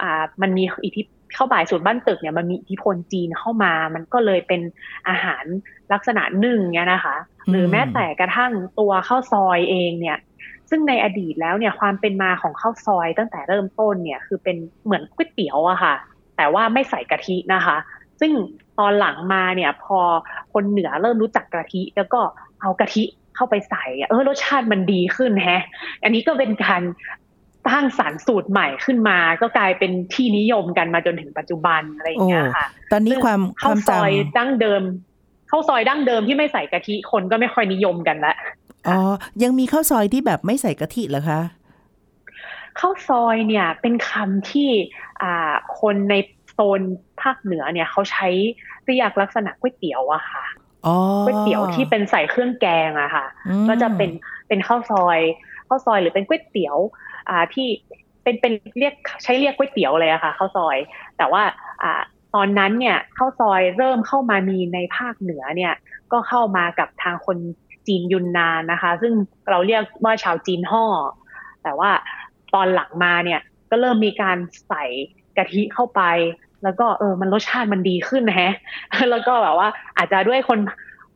[0.01, 1.01] อ่ามันมีอิทธิ
[1.35, 4.61] ข้าวบ่ายสูตรบ้านตึกเนี่ยมันมีอิทธิพลจีนเข้ามา มันก็เลยเป็น
[5.09, 5.43] อาหาร
[5.93, 7.15] ลักษณะนึ่งเนี่ยนะคะ
[7.49, 10.17] หรือแม้แต่กระทั่งตัวข้าวซอยเองเนี่ย
[10.69, 15.93] ซึ่งในอดีตแล้วเนี่ยความเป็นมาของข้าวซอยตั้งแต่เริ่มต้นเนี่ยคือเป็นเหมือนก๋วยเตี๋ยวอะค่ะ
[16.37, 17.77] แต่ว่าไม่ใส่กะทินะคะ
[18.19, 18.31] ซึ่ง
[18.79, 19.99] ตอนหลังมาเนี่ยพอ
[20.53, 22.19] คนเหนือเริ่มรู้จักกะทิ แล้วก็
[22.61, 23.03] เอากะทิ
[23.37, 25.63] เข้าไปใส่อะเออรสชาติมันดีขึ้นแฮะ
[26.03, 26.81] อันนี้ก็เป็นการ
[27.67, 34.83] สร้างสารรค์สูตรใหม่ขึ้นมา ก็กลายเป็นที่นิยมกันมาจนถึงปัจจุบันอะไรอย่างเงี้ยค่ะ ตอนนี้ความคามข้าววซจอยดั้งเดิม
[35.49, 38.99] ข้าวซอยดั้งเดิมที่ไม่ใส่กะทิคนก็ไม่ค่อยนิยมกันละำอ๋อ
[39.43, 41.41] ยังมีข้าวซอยที่แบบไม่ใส่กะทิเหรอคะ
[42.79, 44.69] ข้าวซอยเนี่ยเป็นคำที่
[45.21, 46.15] อ่าคนใน
[46.51, 46.81] โซน
[47.21, 48.27] ภาคเหนือเนี่ยเขาใช้
[48.85, 50.66] เรียกลักษณะก๋วยเตี๋ยวอะค่ะอ๋อ
[51.25, 54.09] ก๋วยเตี๋ยวที่เป็นใส่เครื่องแกงอะค่ะอืมก็จะเป็น
[54.47, 55.19] เป็นข้าวซอย
[55.67, 56.77] ข้าวซอยหรือเป็นก๋วยเตี๋ยว
[57.29, 57.67] อ่าที่
[58.23, 60.77] เป็นเป็นเรียกใช้เรียกก๋วยเตี๋ยวเลยอะค่ะข้าวซอย
[61.17, 61.43] แต่ว่า
[61.83, 62.01] อ่า
[62.35, 65.73] ตอนนั้นเนี่ยข้าวซอยเริ่มเข้ามามีในภาคเหนือเนี่ย
[66.11, 67.37] ก็เข้ามากับทางคน
[67.87, 69.13] จีนยุนนานนะคะ ซึ่ง
[69.49, 70.85] เราเรียกว่าชาวจีนห่อ
[71.63, 71.91] แต่ว่า
[72.53, 74.37] ตอนหลังมาเนี่ยก็เริ่มมีการ
[74.67, 74.85] ใส่
[75.37, 76.01] กะทิเข้าไป
[76.63, 78.53] แล้วก็เออมันรสชาติมันดีขึ้นนะฮะ
[79.11, 80.59] แล้วก็แบบว่าอาจจะด้วยคน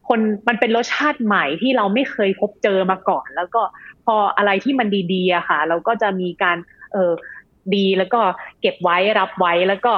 [0.08, 3.62] คนมันเป็นรสชาติใหม่ที่เราไม่เคยพบเจอมาก่อน แล้วก็
[4.06, 6.58] พออะไรที่มันดีๆอะค่ะ เราก็จะมีการ
[6.93, 7.12] เออ
[7.75, 8.21] ดีแล้วก็
[8.62, 9.93] เก็บไว้รับไว้แล้วก็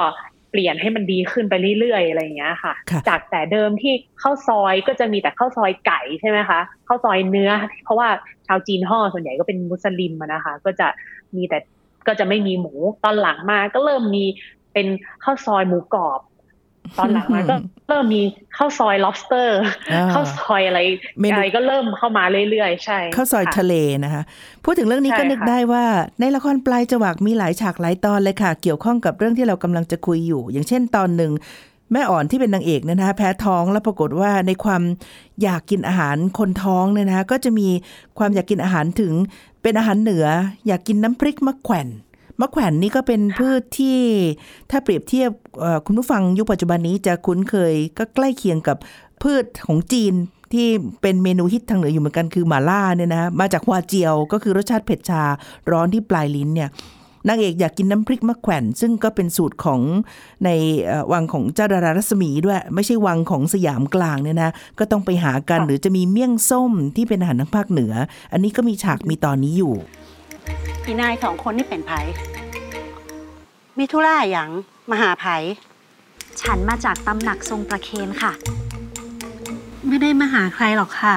[0.50, 7.50] เปลี่ยนให้มันดีขึ้นไปเรื่อยๆอะไรอย่างเงี้ยค่ะค่ะจากแต่เดิมที่ข้าวซอยก็จะมีแต่ข้าวซอยไก่ใช่ไหมคะข้าวซอยเนื้อ
[7.84, 8.08] เพราะว่า
[8.46, 10.88] ชาวจีนห่อส่วนใหญ่ก็เป็นมุสลิมอะนะคะ ก็จะ
[11.36, 11.58] มีแต่
[12.06, 12.72] ก็จะไม่มีหมู
[13.04, 14.24] ตอนหลังมาก็เริ่มมี
[14.74, 14.86] เป็น
[15.24, 16.20] ข้าวซอยหมูกรอบ
[16.98, 17.56] ตอนหลังมาก็
[17.88, 18.22] เริ่มมี
[18.56, 19.48] ข้าวซอย lobster
[19.92, 20.80] อ่าข้าวซอยอะไร
[21.20, 24.22] เมนูอะไรก็เริ่มเข้ามาเรื่อยๆ ใช่ข้าวซอยค่ะทะเลนะคะ
[24.64, 25.84] พูดถึงเรื่องนี้ใช่ก็นึกค่ะได้ว่า
[26.20, 31.32] ในละครปลายจวักมีหลายฉากหลายตอนเลยค่ะ เกี่ยวข้องกับเรื่องที่เรากำลังจะคุยอยู่ อย่างเช่นตอนหนึ่ง
[31.92, 34.82] แม่อ่อนที่เป็นนางเอกเนยนะคะแพ้ท้องแล้วปรากฏว่าในความ
[35.42, 37.68] อยากกินอาหารคนท้องเนี่ยนะคะก็จะมี
[38.18, 39.12] ความอยากกินอาหารถึง
[39.62, 40.26] เป็นอาหารเหนือ
[40.66, 41.88] อยากกินน้ำพริกมะแขวน
[42.40, 44.00] มะแขวนนี่ก็เป็นพืชที่
[44.70, 45.30] ถ้าเปรียบเทียบ
[45.86, 48.76] คุณผู้ฟังยุคปัจจุบันนี้จะคุ้นเคยก็ใกล้เคียงกับ
[49.22, 50.14] พืชของจีน
[50.52, 50.66] ที่
[51.02, 55.22] เป็นเมนูฮิตทางเหนืออยู่เหมือนกันคือหม่าล่าเนี่ยนะมาจากฮวาเจียวก็คือรสชาติเผ็ดชา
[55.70, 56.70] ร้อนที่ปลายลิ้นเนี่ย
[57.28, 59.80] นางเอกอยากกินน้ำพริกมะแขวนซึ่งก็เป็นสูตรของ
[60.44, 60.50] ใน
[61.12, 67.92] วังของเจ้าดารารัศมีด้วย ไม่ใช่วังของสยามกลางเนี่ยนะ ก็ต้องไปหากันหรือจะมีเมี่ยงส้มที่เป็นอาหารทางภาคเหนือ
[68.32, 69.74] อันนี้ก็มีฉากมีตอนนี้อยู่
[70.86, 71.92] อีนายสองคนนี่เป็นไผ
[73.78, 74.48] มีธุระอย่าง
[74.90, 75.26] มาหาไผ
[76.42, 78.32] ฉันมาจากตำหนักทรงประเคนค่ะ
[79.88, 81.14] ไม่ได้มาหาใครหรอกค่ะ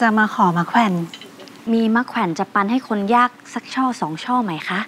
[0.00, 0.92] จะมาขอมาแขวน
[1.72, 4.80] มีมะแขวนจะปันให้คนยากสักช่อสองช่อไหมคะ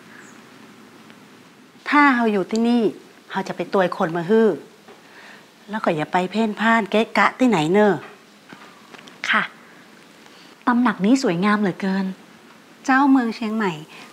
[1.88, 2.82] ถ้าเราอยู่ที่นี่
[3.30, 4.48] เราจะไปตัวคนมาฮื้อ
[5.70, 7.92] แล้วก็อย่าไปเพ่นพ่านเก๊กะที่ไหนเนอะ
[9.30, 9.42] ค่ะ
[10.66, 12.04] ตำหนักนี้สวยงามเหลือเกิน
[12.84, 13.72] เจ้าเมืองเชียงใหม่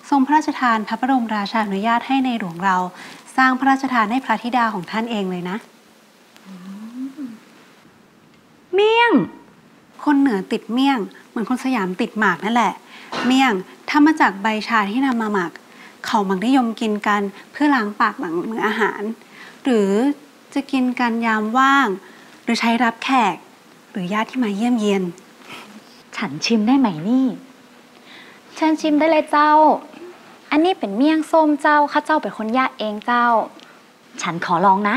[0.09, 2.77] ทรงพระราชทานพระบรมราชานุญาตให้ในหลวงเรา
[3.37, 5.57] สร้างพระราชทานให้พระธิดาของท่านเองเลยนะ
[8.73, 9.11] เมี่ยง
[10.05, 12.73] คนเหนือติดเมี่ยง เหมือนคนสยามติดหมากนั่นแหละ
[13.25, 13.53] เมี่ยง
[13.89, 15.51] ทำมาจากใบชาที่นำมาหมัก
[16.05, 19.01] เขามักนิยมกินกันเพื่อล้างปากหลังมื้ออาหาร
[19.63, 19.91] หรือ
[20.53, 21.87] จะกินกันยามว่าง
[22.43, 23.35] หรือใช้รับแขก
[23.91, 25.03] หรือญาติที่มาเยี่ยมเยียน
[26.17, 27.25] ฉันชิมได้ไหมนี่
[28.61, 29.51] เชิญชิมได้เลยเจ้า
[30.51, 33.25] อันนี้เป็นเมี่ยงส้มเจ้าข้าเจ้าเป็นคนย่าเองเจ้า
[34.21, 34.95] ฉันขอลองนะ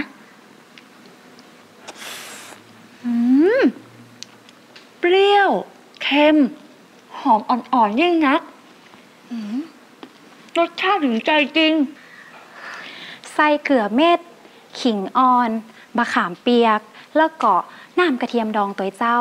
[3.04, 3.12] อื
[3.58, 3.60] ม
[4.98, 5.50] เปรี้ยว
[6.02, 6.36] เค็ม
[7.18, 8.40] หอมอ่อนๆยิ่งนัก
[10.58, 11.72] รสชาติถึงใจจริง
[13.34, 14.18] ใส่เกลือเม็ด
[14.80, 15.50] ขิงอ่อน
[15.96, 16.80] บะขามเปียก
[17.16, 17.54] แล้วก็
[17.98, 19.18] น้ำกระเทียมดองตัวเจ้า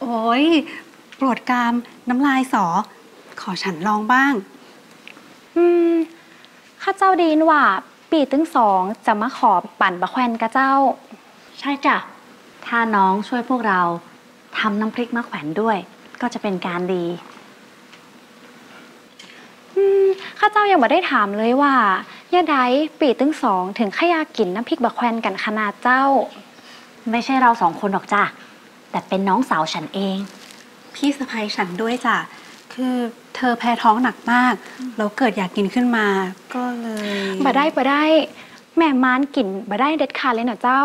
[0.00, 0.44] โอ้ย
[1.16, 1.72] โปรดกราม
[2.08, 2.66] น้ำลายสอ
[3.40, 4.34] ขอฉันลองบ้าง
[5.56, 5.94] อืม
[6.82, 7.62] ข้าเจ้าดีนว่า
[8.10, 10.72] ปีตึงสองจะมาขอปั่นบะแควนกะเจ้า
[11.58, 11.96] ใช่จ้ะ
[12.66, 13.80] ถ้าน้องช่วยพวกเรา
[14.58, 15.76] ทำน้ำพริกมะแขวนด้วย
[16.20, 17.06] ก็จะเป็นการดี
[20.38, 21.74] ข้าเจ้ายังไม่ได้ถามเลยว่า
[22.32, 22.56] ย่าได
[23.00, 26.04] ปีตึงสองถึงขยากินน้ำพริกบะแควนกันขนาดเจ้า
[27.10, 28.22] ไม่ใช่เราสองคนหรอกจ้ะ
[28.90, 30.18] แต่เป็นน้องสาวฉันเอง
[30.94, 32.16] พี่สะพ้ยฉันด้วยจ้ะ
[32.74, 32.96] คือ
[33.36, 34.54] เธอแพ้ท้องหนักมาก
[34.96, 36.06] แล้วเกิดอยากกินขึ้นมา
[36.54, 37.08] ก็เลย
[37.44, 38.02] บ่ได้บ่ได้
[38.76, 40.82] แม่มานกินบ่ได้เด็ดขาดเลยนะเจ้า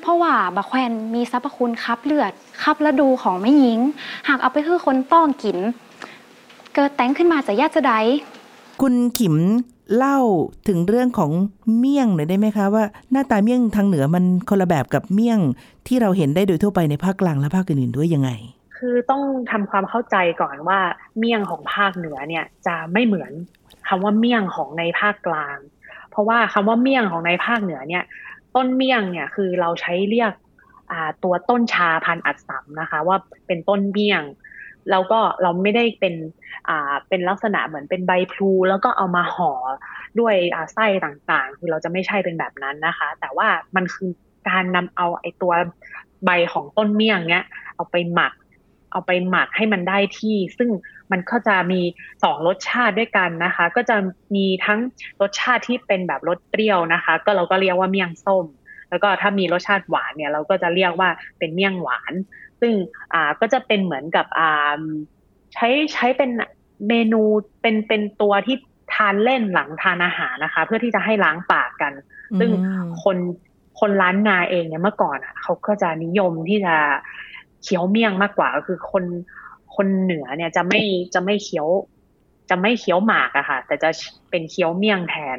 [0.00, 2.32] เพราะว่าบะแควนมีสรรพคุณคับเลือด
[2.62, 3.80] คับระดูของไม่หญิง
[4.28, 5.56] หากเอาไปคือคนต้องกิน
[6.74, 7.98] เกิดแต่งขึ้นมาจะยากจะได้
[8.80, 9.34] คุณขิม
[9.96, 10.18] เล่า
[10.68, 11.30] ถึงเรื่องของ
[11.76, 15.38] เมี่ยงหน่อยได้ไหมคะว่าหน้าตาเมี่ยงทางเหนือมันคนละแบบกับเมี่ยง
[15.86, 18.30] ที่เราเห็นได้โดยทั่วไปในภาคกลางและภาคอื่นๆด้วยยังไง
[18.78, 20.80] คือต้องทำความเข้าใจก่อนว่า
[21.18, 23.32] เมี่ยงของภาคเหนือเนี่ยจะไม่เหมือน
[23.88, 25.58] คำว่าเมี่ยงของในภาคกลาง
[26.10, 28.04] เพราะว่าคำว่าเมี่ยงของในภาคเหนือเนี่ย
[28.56, 30.32] ต้นเมี่ยงเนี่ยคือเราใช้เรียก
[31.24, 34.22] ตัวต้นชาพันอัดสำนะคะ ว่าเป็นต้นเมี่ยง
[34.90, 36.14] แล้วก็เราไม่ได้เป็น
[36.68, 39.52] อ่าเป็นลักษณะเหมือนเป็นใบพลูแล้วก็เอามาห่อ
[40.20, 40.34] ด้วย
[40.74, 44.10] ไส้ต่างๆ คือเราจะไม่ใช่เป็นแบบนั้นนะคะ แต่ว่ามันคือ
[44.48, 45.52] การนำเอาไอ้ตัว
[46.24, 48.32] ใบของต้นเมี่ยงเนี้ยเอาไปหมัก
[48.94, 50.70] เอาไปหมักให้มันได้ที่ ซึ่ง
[51.12, 51.80] มันก็จะมี
[52.22, 53.96] สองรสชาติด้วยกันนะคะ ก็จะ
[54.34, 54.80] มีทั้ง
[55.20, 58.46] รสชาติที่เป็นแบบรสเปรี้ยวนะคะ ก็เราก็เรียกว่าเมี่ยงส้ม
[58.90, 62.12] แล้วก็ถ้ามีรสชาติหวานเนี่ย เราก็จะเรียกว่าเป็นเมี่ยงหวาน
[62.60, 62.72] ซึ่ง
[63.14, 64.80] อ่าก็จะเป็นเหมือนกับอ่า
[65.54, 66.30] ใช้ใช้เป็น
[66.88, 67.22] เมนู
[67.62, 68.56] เป็นเป็นตัวที่
[68.94, 71.92] ทานเล่นหลังทานอาหารนะคะ เพื่อที่จะให้ล้างปากกัน
[72.38, 72.50] ซึ่ง
[73.02, 73.16] คน
[73.80, 76.74] คนร้านนาเองเนี่ยเมื่อก่อนอะเขาก็จะนิยมที่จะ
[77.64, 79.04] เคี้ยวเมี่ยงมากกว่าก็คือคน
[79.76, 80.80] คนเหนือเนี่ยจะไม่
[81.14, 81.68] จะไม่เคี้ยว
[82.50, 83.90] จะไม่เคี้ยวหมากอะค่ะ แต่จะ
[84.30, 85.38] เป็นเคี้ยวเมี่ยงแทน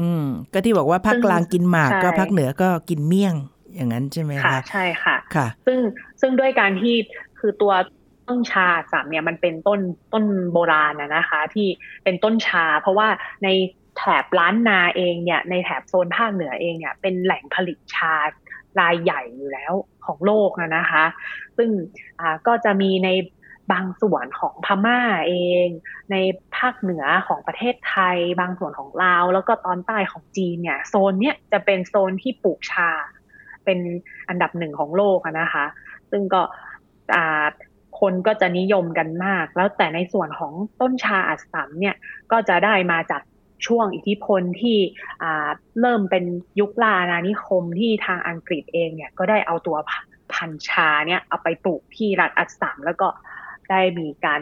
[0.00, 3.34] อืม ก็ที่บอกว่าภาคกลางกินหมากก็ภาคเหนือก็กินเมี่ยง
[3.74, 5.78] อย่างนั้นใช่ไหมคะค่ะใช่ค่ะ ค่ะ ซึ่ง
[6.20, 6.94] ซึ่งด้วยการที่
[7.38, 7.72] คือตัว
[8.28, 9.80] ต้นชาสามเนี่ยมันเป็นต้น
[10.12, 11.68] ต้นโบราณนะคะ ที่
[12.04, 13.08] เป็นต้นชา เพราะว่า
[13.44, 13.48] ใน
[13.96, 18.16] แถบล้านนาเองเนี่ย ในแถบโซนภาคเหนือเองเนี่ย เป็นแหล่งผลิตชา
[18.80, 19.72] รายใหญ่อยู่แล้ว
[20.06, 21.04] ของโลกนะคะ
[21.56, 21.70] ซึ่ง
[22.46, 23.08] ก็จะมีใน
[23.72, 25.34] บางส่วนของพม่าเอ
[25.66, 25.68] ง
[26.10, 26.16] ใน
[26.56, 32.90] ภาคเหนือของประเทศไทย บางส่วนของลาว แล้วก็ตอนใต้ของจีนเนี่ยโซนเนี้ยจะเป็นโซนที่ปลูกชา
[33.64, 33.78] เป็น
[34.28, 35.64] อันดับหนึ่งของโลกนะคะ
[36.10, 36.42] ซึ่งก็
[38.00, 41.96] คนก็จะนิยมกันมาก แล้วแต่ในส่วนของต้นชาอัสสัมเนี่ย
[42.32, 43.22] ก็จะได้มาจาก
[43.66, 44.78] ช่วงอิทธิพลที่
[45.80, 46.24] เริ่มเป็น
[46.60, 49.76] ยุคลานานิคมที่ทางอังกฤษเองเนี่ยก็ได้เอาตัว
[50.32, 53.08] พันชาเนี่ยเอาไปปลูกที่รัฐอัสสัมแล้วก็
[53.70, 54.40] ได้มีการ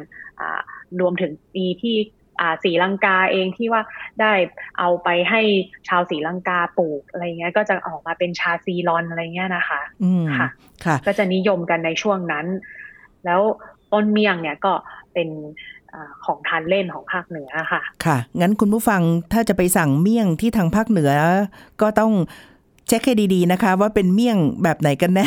[1.00, 1.96] รวมถึงปีที่
[2.40, 3.82] อ่าศรีลังกาเองที่ว่า
[4.20, 4.32] ได้
[4.78, 5.42] เอาไปให้
[5.88, 10.48] ชาวศรีลังกาปลูกอะไรเงี้ยก็จะออกมาเป็นชาซีรอนอะไรเงี้ยนะคะอืมค่ะ
[10.84, 12.46] ค่ะ ก็จะนิยมกันในช่วงนั้น
[13.24, 13.40] แล้ว
[13.92, 14.72] ต้นเมี่ยงเนี่ยก็
[15.12, 15.28] เป็น
[15.79, 15.79] อา
[16.24, 19.00] ของทานเล่นของภาคเหนือค่ะ ค่ะ งั้นคุณผู้ฟัง
[19.32, 21.10] ถ้าจะไปสั่งเมี่ยงที่ทางภาคเหนือ
[21.80, 22.12] ก็ต้อง
[22.88, 25.26] เช็คให้ดีๆนะคะ ว่าเป็นเมี่ยงแบบไหนกันแน่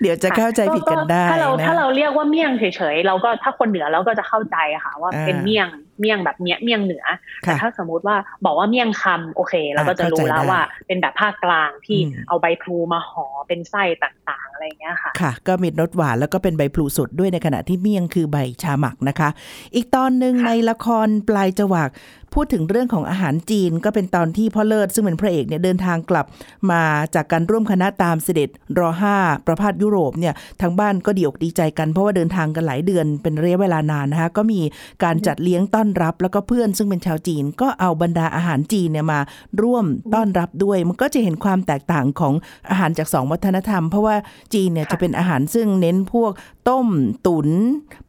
[0.00, 5.68] เดี๋ยวจะเข้าใจผิดกันได้ถ้าเรานะถ้าเราเรียกว่าเมี่ยงเฉยๆเราก็ถ้าคนเหนือเราก็จะเข้าใจอะค่ะว่าอ่าเป็นเมี่ยง
[6.00, 7.04] เมี่ยงแบบเนี้ยเมี่ยงเหนือ
[7.42, 19.28] แต่ค่ะถ้าสมมุติว่าบอกว่าเมี่ยงคำโอเค เราก็จะอ่าเข้าใจรู้แล้วได้ว่าเป็นแบบภาคกลางที่อืมเอาใบพลูมาห่อเป็นไส้ต่าง ๆอะไรอย่างเงี้ยค่ะ ค่ะ ก็มีรสหวานแล้วก็เป็นใบพลูสดด้วยในขณะที่เมี่ยงคือใบชาหมักนะคะ
[19.74, 21.90] อีกตอนหนึ่งค่ะในละครปลายจวัก
[22.34, 26.26] พูดถึงเรื่องของอาหารจีนก็เป็นตอนที่พ่อเลิศซึ่งเป็นพระเอกเนี่ยเดินทางกลับ
[26.70, 26.82] มา
[27.14, 34.60] จากการร่วมคณะตามเสด็จรอห้าประพาสยุโรปเนี่ยทางบ้านก็ดีอกดีใจกันเพราะว่าเดินทางกันหลายเดือนเป็นระยะเวลานานนะคะก็มี
[35.04, 39.20] การจัดเลี้ยงต้อนรับ แล้วก็เพื่อนซึ่งเป็นชาวจีน ก็เอาบรรดาอาหารจีนเนี่ยมา
[39.62, 39.84] ร่วม
[40.14, 42.34] ต้อนรับด้วย มันก็จะเห็นความแตกต่างของ
[42.70, 44.16] อาหารจากสองวัฒนธรรม เพราะว่า
[44.54, 46.32] จีนเนี่ยจะเป็นอาหารซึ่งเน้นพวก
[46.68, 46.88] ต้ม
[47.26, 47.48] ตุ๋น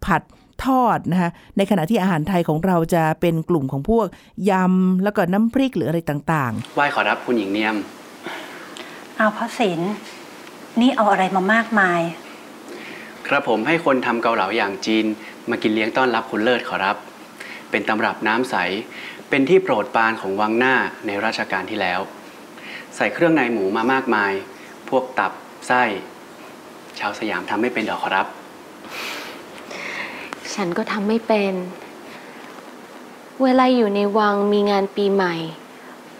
[0.05, 0.21] ผัด
[0.65, 4.05] ทอดนะคะในขณะที่อาหารไทยของเราจะเป็นกลุ่มของพวก
[4.49, 7.75] ยำแล้วก็น้ำพริกหรืออะไรต่างไหว้ขอรับคุณหญิงเนียม
[9.17, 9.93] เอาพระศิลป์
[10.81, 12.01] นี่เอาอะไรมามากมาย
[13.27, 15.05] ครับผมให้คนทำเกาเหลาอย่างจีน
[15.49, 16.97] มากินเลี้ยงต้อนรับคุณเลิศขอรับ
[17.71, 18.55] เป็นตำรับน้ำใส
[19.29, 21.99] เป็นที่โปรดปรานของวังหน้าในรัชกาลที่แล้ว
[22.95, 24.31] ใส่เครื่องในหมูมามากมาย
[24.89, 25.31] พวกตับ
[25.67, 25.83] ไส้
[26.99, 28.27] ชาวสยามทำไม่เป็นดอกขอรับ
[30.57, 31.53] ฉันก็ทำไม่เป็น
[33.43, 35.35] เวลาอยู่ในวังมีงานปีใหม่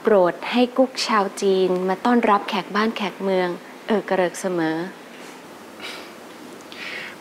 [0.01, 3.49] โปรดให้กุ๊กชาวจีนมาต้อนรับแขกบ้านแขกเมือง
[3.87, 4.75] เออกระเริกเสมอ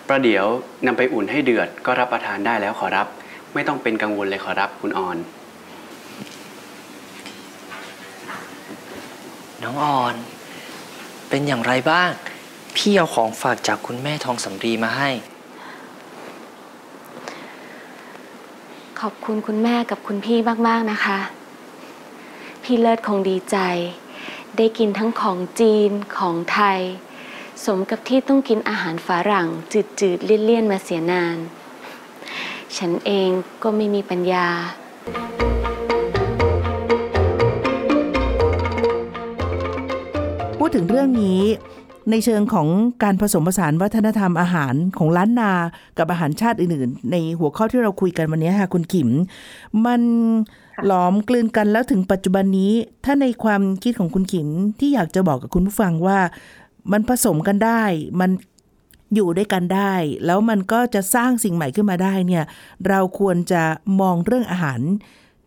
[0.09, 0.46] ประเดี๋ยว
[0.87, 3.07] นำไปอุ่นให้เดือดก็รับประทานได้แล้วขอรับ
[3.55, 5.18] ไม่ต้องเป็นกังวลเลยขอรับคุณออน
[9.62, 10.14] น้องออน
[11.29, 12.11] เป็นอย่างไรบ้าง
[12.76, 15.11] พี่เอาของฝากจากคุณแม่ทองสำรีมาให้
[19.02, 21.18] ขอบคุณคุณแม่กับคุณพี่มาก ๆ นะคะ
[22.62, 23.56] พี่เลิศคงดีใจ
[24.56, 26.80] ได้กินทั้งของจีนของไทย
[27.64, 29.48] สมกับที่ต้องกินอาหารฝรั่ง
[30.00, 31.37] จืด ๆ เลี่ยน ๆ มาเสียนาน
[32.76, 33.30] ฉันเอง
[33.62, 34.48] ก็ไม่มีปัญญา
[40.59, 41.42] พูดถึงเรื่องนี้
[42.11, 42.69] ในเชิงของ
[43.03, 45.53] การผสมผสานวัฒนธรรมอาหารของล้านนา
[45.99, 49.09] กับอาหารชาติอื่น ๆ ในหัวข้อที่เราคุยกันวันนี้ค่ะคุณขิม
[49.87, 50.01] มัน
[50.87, 52.73] หลอมกลืนกันแล้วถึงปัจจุบันนี้
[53.05, 54.49] ถ้าในความคิดของคุณขิม
[54.81, 56.19] ที่อยากจะบอกกับคุณผู้ฟังว่า
[56.92, 57.83] มันผสมกันได้
[58.21, 58.31] มัน
[59.14, 59.95] อยู่ด้วยกันได้
[60.27, 62.45] แล้วมันก็จะสร้างสิ่งใหม่ขึ้นมาได้เนี่ย
[62.88, 63.62] เราควรจะ
[64.01, 64.81] มองเรื่องอาหาร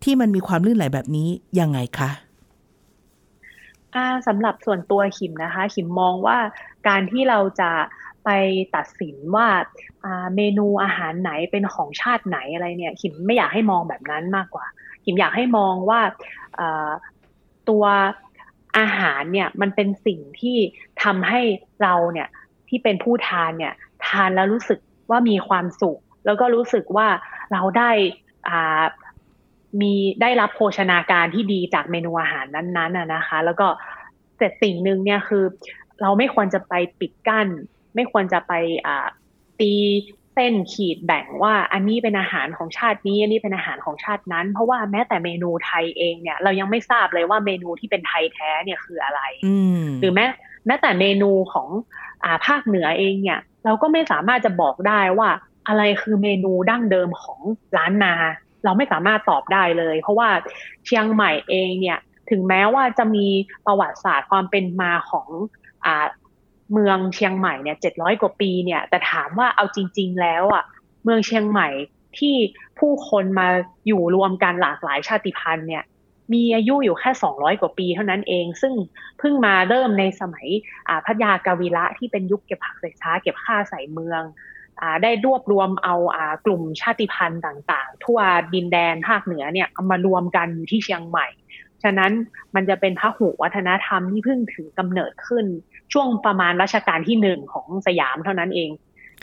[0.03, 1.27] ที่มันมีความลื่นไหลแบบนี้
[1.59, 2.09] ยังไงคะ
[4.27, 6.37] สำหรับส่วนตัวขิมนะคะ ขิมมองว่า
[6.87, 7.71] การที่เราจะ
[8.25, 8.29] ไป
[8.75, 9.47] ตัดสินว่า
[10.35, 14.65] เมนูอาหารไหนเป็นของชาติไหนอะไรเนี่ย ขิมไม่อยากให้มองแบบนั้นมากกว่า
[15.05, 16.01] ขิมอยากให้มองว่า
[17.69, 17.83] ตัว
[18.77, 20.57] อาหารเนี่ยมันเป็นสิ่งที่
[21.03, 21.41] ทำให้
[21.83, 22.27] เราเนี่ย
[22.67, 23.73] ที่เป็นผู้ทานเนี่ย
[24.05, 27.07] ทานแล้วรู้สึกว่ามีความสุข แล้วก็รู้สึกว่า
[27.51, 27.91] เราได้
[28.49, 28.83] อ่า
[29.81, 33.67] มีได้รับโภชนาการที่ดีจากเมนูอาหารนั้นๆน่ะนะคะ แล้วก็
[34.37, 35.43] แต่สิ่งหนึ่งเนี่ยคือ
[36.01, 37.47] เราไม่ควรจะไปปิดกั้น
[37.95, 38.53] ไม่ควรจะไป
[38.85, 39.07] อ่า
[39.59, 39.73] ตี
[40.33, 50.25] เส้นขีดแบ่งว่าอันนี้เป็นอาหารของชาตินี้ อันนี้เป็นอาหารของชาตินั้น เพราะว่าแม้แต่เมนูไทยเองเนี่ย เรายังไม่ทราบเลยว่าเมนูที่เป็นไทยแท้เนี่ยคืออะไรอืมหรือแม้
[50.65, 51.67] แม้แต่เมนูของ
[52.23, 55.29] อ่าภาคเหนือเองเนี่ย เราก็ไม่สามารถจะบอกได้ว่า
[55.67, 57.39] อะไรคือเมนูดั้งเดิมของ
[57.77, 58.13] ล้านนา
[58.63, 60.29] เราไม่สามารถตอบได้เลย เพราะว่า
[60.85, 63.27] เชียงใหม่เองเนี่ย ถึงแม้ว่าจะมี
[63.65, 65.27] ประวัติศาสตร์ความเป็นมาของ
[65.85, 66.05] อ่า
[66.73, 70.63] เมืองเชียงใหม่เนี่ยเจ็ดร้อยกว่าปีเนี่ย แต่ถามว่าเอาจริง ๆ แล้วอะ
[71.03, 71.69] เมืองเชียงใหม่
[72.17, 72.35] ที่
[72.79, 73.47] ผู้คนมา
[73.87, 75.83] อยู่รวมกันหลากหลายชาติพันธุ์เนี่ย
[76.33, 78.73] มีอายุอยู่แค่200กว่าปีเท่านั้นเอง ซึ่ง
[79.19, 80.47] เพิ่งมาเริ่มในสมัย
[80.87, 84.21] อ่าพระยากาวีระที่เป็นยุคเก็บผักใส่ช้าเก็บข้าใส่เมือง
[85.03, 88.19] ได้รวบรวมเอาอ่ากลุ่มชาติพันธุ์ต่างๆ ทั่ว
[88.53, 91.27] ดินแดนภาคเหนือเนี่ยเอามารวมกันอยู่ที่เชียงใหม่
[91.83, 92.11] ฉะนั้น
[92.55, 95.45] มันจะเป็นพหุวัฒนธรรมที่เพิ่งถือกำเนิดขึ้น
[95.93, 98.69] ช่วงประมาณรัชกาลที่หนึ่งของสยามเท่านั้นเอง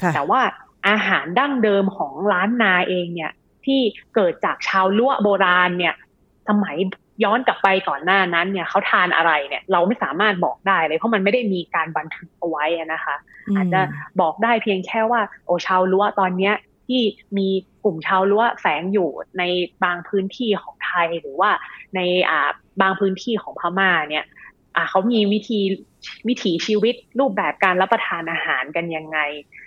[0.03, 0.41] ค่ะแต่ว่า
[0.89, 3.33] อาหารดั้งเดิมของล้านนาเองเนี่ย
[3.67, 3.81] ที่
[4.15, 5.95] เกิดจากชาวล้วโบราณเนี่ย
[6.49, 6.77] สมัย
[7.25, 13.17] ย้อนกลับไปก่อนหน้านั้นเนี่ยเขาทานอะไรเนี่ย เราไม่สามารถบอกได้เลยเพราะมันไม่ได้มีการบันทึกเอาไว้อะนะคะ
[13.57, 13.81] อาจจะ
[14.21, 16.55] บอกได้เพียงแค่ว่า โอชาวล้วตอนเนี้ย
[16.87, 17.03] ที่
[17.39, 17.49] มี
[17.85, 19.43] กลุ่มชาวล้วแฝงอยู่ใน
[19.85, 21.51] บางพื้นที่ของไทยหรือว่า
[21.95, 22.01] ใน
[22.31, 22.51] อ่า
[22.83, 24.25] บางพื้นที่ของพม่าเนี่ย
[24.77, 25.61] อ่าเขามีวิธี
[26.29, 29.19] วิถีชีวิตรูปแบบการรับประทานอาหารกันยังไง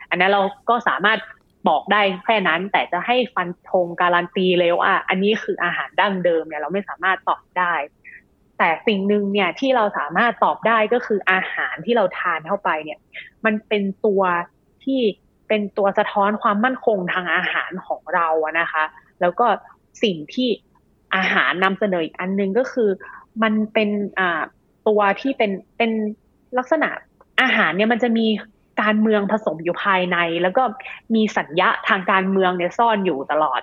[0.09, 1.19] อันนั้นเราก็สามารถ
[1.67, 7.73] บอกได้แค่นั้น แต่จะให้ฟันธงการันตีเลยว่าอันนี้คืออาหารดั้งเดิมเนี่ยเราไม่สามารถตอบได้
[8.57, 12.99] แต่สิ่งหนึ่งเนี่ยที่เราสามารถตอบได้ก็คืออาหารที่เราทานเข้าไปเนี่ย
[13.45, 14.21] มันเป็นตัว
[14.83, 14.99] ที่
[15.47, 18.83] เป็นตัวสะท้อนความมั่นคงทางอาหารของเราอะนะคะ
[19.21, 19.45] แล้วก็
[20.03, 20.49] สิ่งที่
[21.15, 22.89] อาหารนำเสนออีกอันหนึงก็คือ
[23.43, 24.41] มันเป็นอ่า
[24.87, 25.91] ตัวที่เป็นเป็น
[26.57, 26.89] ลักษณะ
[27.41, 28.25] อาหารเนี่ยมันจะมี
[28.81, 30.63] การเมืองผสมอยู่ภายใน แล้วก็
[31.15, 33.61] มีสัญญาทางการเมืองเนี่ยซ่อนอยู่ตลอด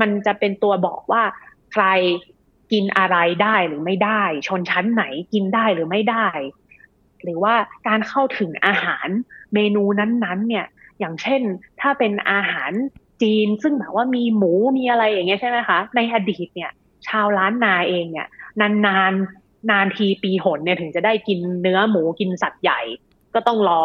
[0.00, 1.22] มันจะเป็นตัวบอกว่า
[1.72, 1.84] ใคร
[2.72, 6.26] กินอะไรได้หรือไม่ได้ ชนชั้นไหนกินได้หรือไม่ได้
[7.22, 7.54] หรือว่า
[7.88, 9.08] การเข้าถึงอาหาร
[9.54, 10.66] เมนูนั้นๆ เนี่ย
[10.98, 11.42] อย่างเช่น
[11.80, 12.72] ถ้าเป็นอาหาร
[13.22, 16.70] จีนซึ่งแบบว่ามีหมูมีอะไรอย่างเงี้ยใช่ไหมคะในอดีตเนี่ย
[17.08, 18.28] ชาวล้านนาเองเนี่ย
[18.60, 22.80] นานๆนานทีปีหนเนี่ยถึงจะได้กินเนื้อหมูกินสัตว์ใหญ่
[23.34, 23.82] ก็ต้องรอ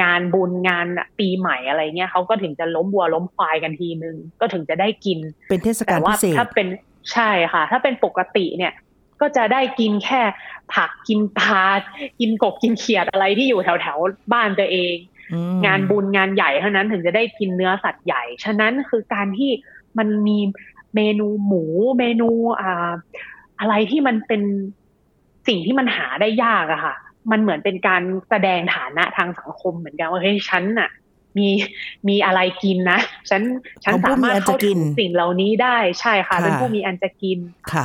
[0.00, 0.86] งานบุญงาน
[1.18, 6.66] ปีใหม่อะไรเงี้ยเขาก็ถึงจะล้มวัวล้มควายกันทีนึง ก็ถึงจะได้กิน เป็นเทศกาลแต่ว่าพิเศษถ้าเป็น
[7.12, 8.72] ใช่ค่ะ ถ้าเป็นปกติเนี่ย
[9.20, 10.22] ก็จะได้กินแค่
[10.74, 11.64] ผักกินปลา
[12.20, 14.94] กินกบกินเขียดอะไรที่อยู่แถวแถวๆบ้านตัวเอง
[15.32, 19.50] อืมงานบุญงานใหญ่เท่านั้นถึงจะได้กินเนื้อสัตว์ใหญ่ ฉะนั้นคือการที่
[19.98, 20.38] มันมี
[20.94, 21.64] เมนูหมู
[21.98, 22.28] เมนู
[22.60, 22.92] อ่า
[23.60, 24.42] อะไรที่มันเป็น
[25.48, 26.94] สิ่งที่มันหาได้ยากอะค่ะ
[27.30, 30.90] มันเหมือนเป็นการแสดงฐานะทางสังคมเหมือนกันว่าเฮ้ยฉันน่ะ
[31.38, 31.48] มี
[32.08, 32.98] มีอะไรกินนะ
[33.30, 33.42] ฉัน
[33.84, 37.38] ฉันของผู้สามารถมีอันจะเข้ากิถึนงสิ่งเหล่านี้ได้ใช่ค่ะค่ะเป็นผู้มีอันจะกิน
[37.72, 37.84] ค่ะ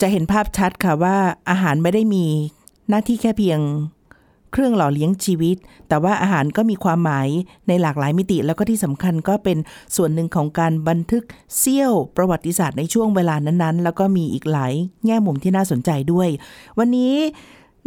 [0.00, 1.16] จะเห็นภาพชัดค่ะว่า
[1.50, 2.26] อาหารไม่ได้มี
[2.88, 3.60] หน้าที่แค่เพียง
[4.52, 5.56] เครื่องหล่อเลี้ยงชีวิต
[5.88, 7.28] แต่ว่าอาหารก็มีความหมาย
[7.68, 9.58] ในหลากหลายมิติ แล้วก็ที่สำคัญก็เป็น
[9.96, 11.22] ส่วนหนึ่งของการบันทึก
[11.58, 14.72] เสี้ยวประวัติศาสตร์ในช่วงเวลานั้นๆ แล้วก็มีอีกหลาย
[15.06, 16.28] แง่มุมที่น่าสนใจด้วย
[16.78, 17.14] วันนี้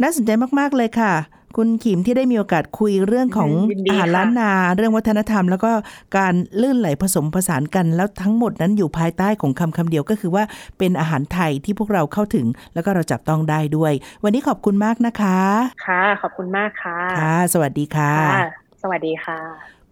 [0.02, 1.12] น่าสนใจมากๆเลยค่ะ
[1.56, 5.70] คุณขิมที่ได้มีโอกาสคุยเรื่องของยินดีอาหารค่ะล้านนา เรื่องวัฒนธรรม แล้วก็
[6.16, 10.44] การลื่นไหลผสมผสานกัน แล้วทั้งหมดนั้นอยู่ภายใต้ของคำคำเดียวก็คือว่า
[10.78, 13.92] เป็นอาหารไทยที่พวกเราเข้าถึง แล้วก็เราจับต้องได้ด้วย
[14.24, 15.38] วันนี้ขอบคุณมากนะคะ
[15.86, 18.46] ค่ะ ขอบคุณมากค่ะค่ะ สวัสดีค่ะค่ะ
[18.82, 19.38] สวัสดีค่ะ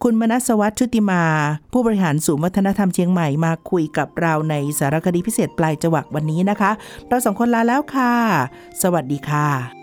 [0.03, 1.23] คุณมนัสวัตชุติมา
[1.71, 6.71] ผู้บริหารศูนย์วัฒนธรรมเชียงใหม่มาคุยกับเราในสารคดีพิเศษปลายจวักวันนี้นะคะ
[7.07, 8.13] เราสองคนลาแล้วค่ะ
[8.81, 9.76] สวัสดีค่ะ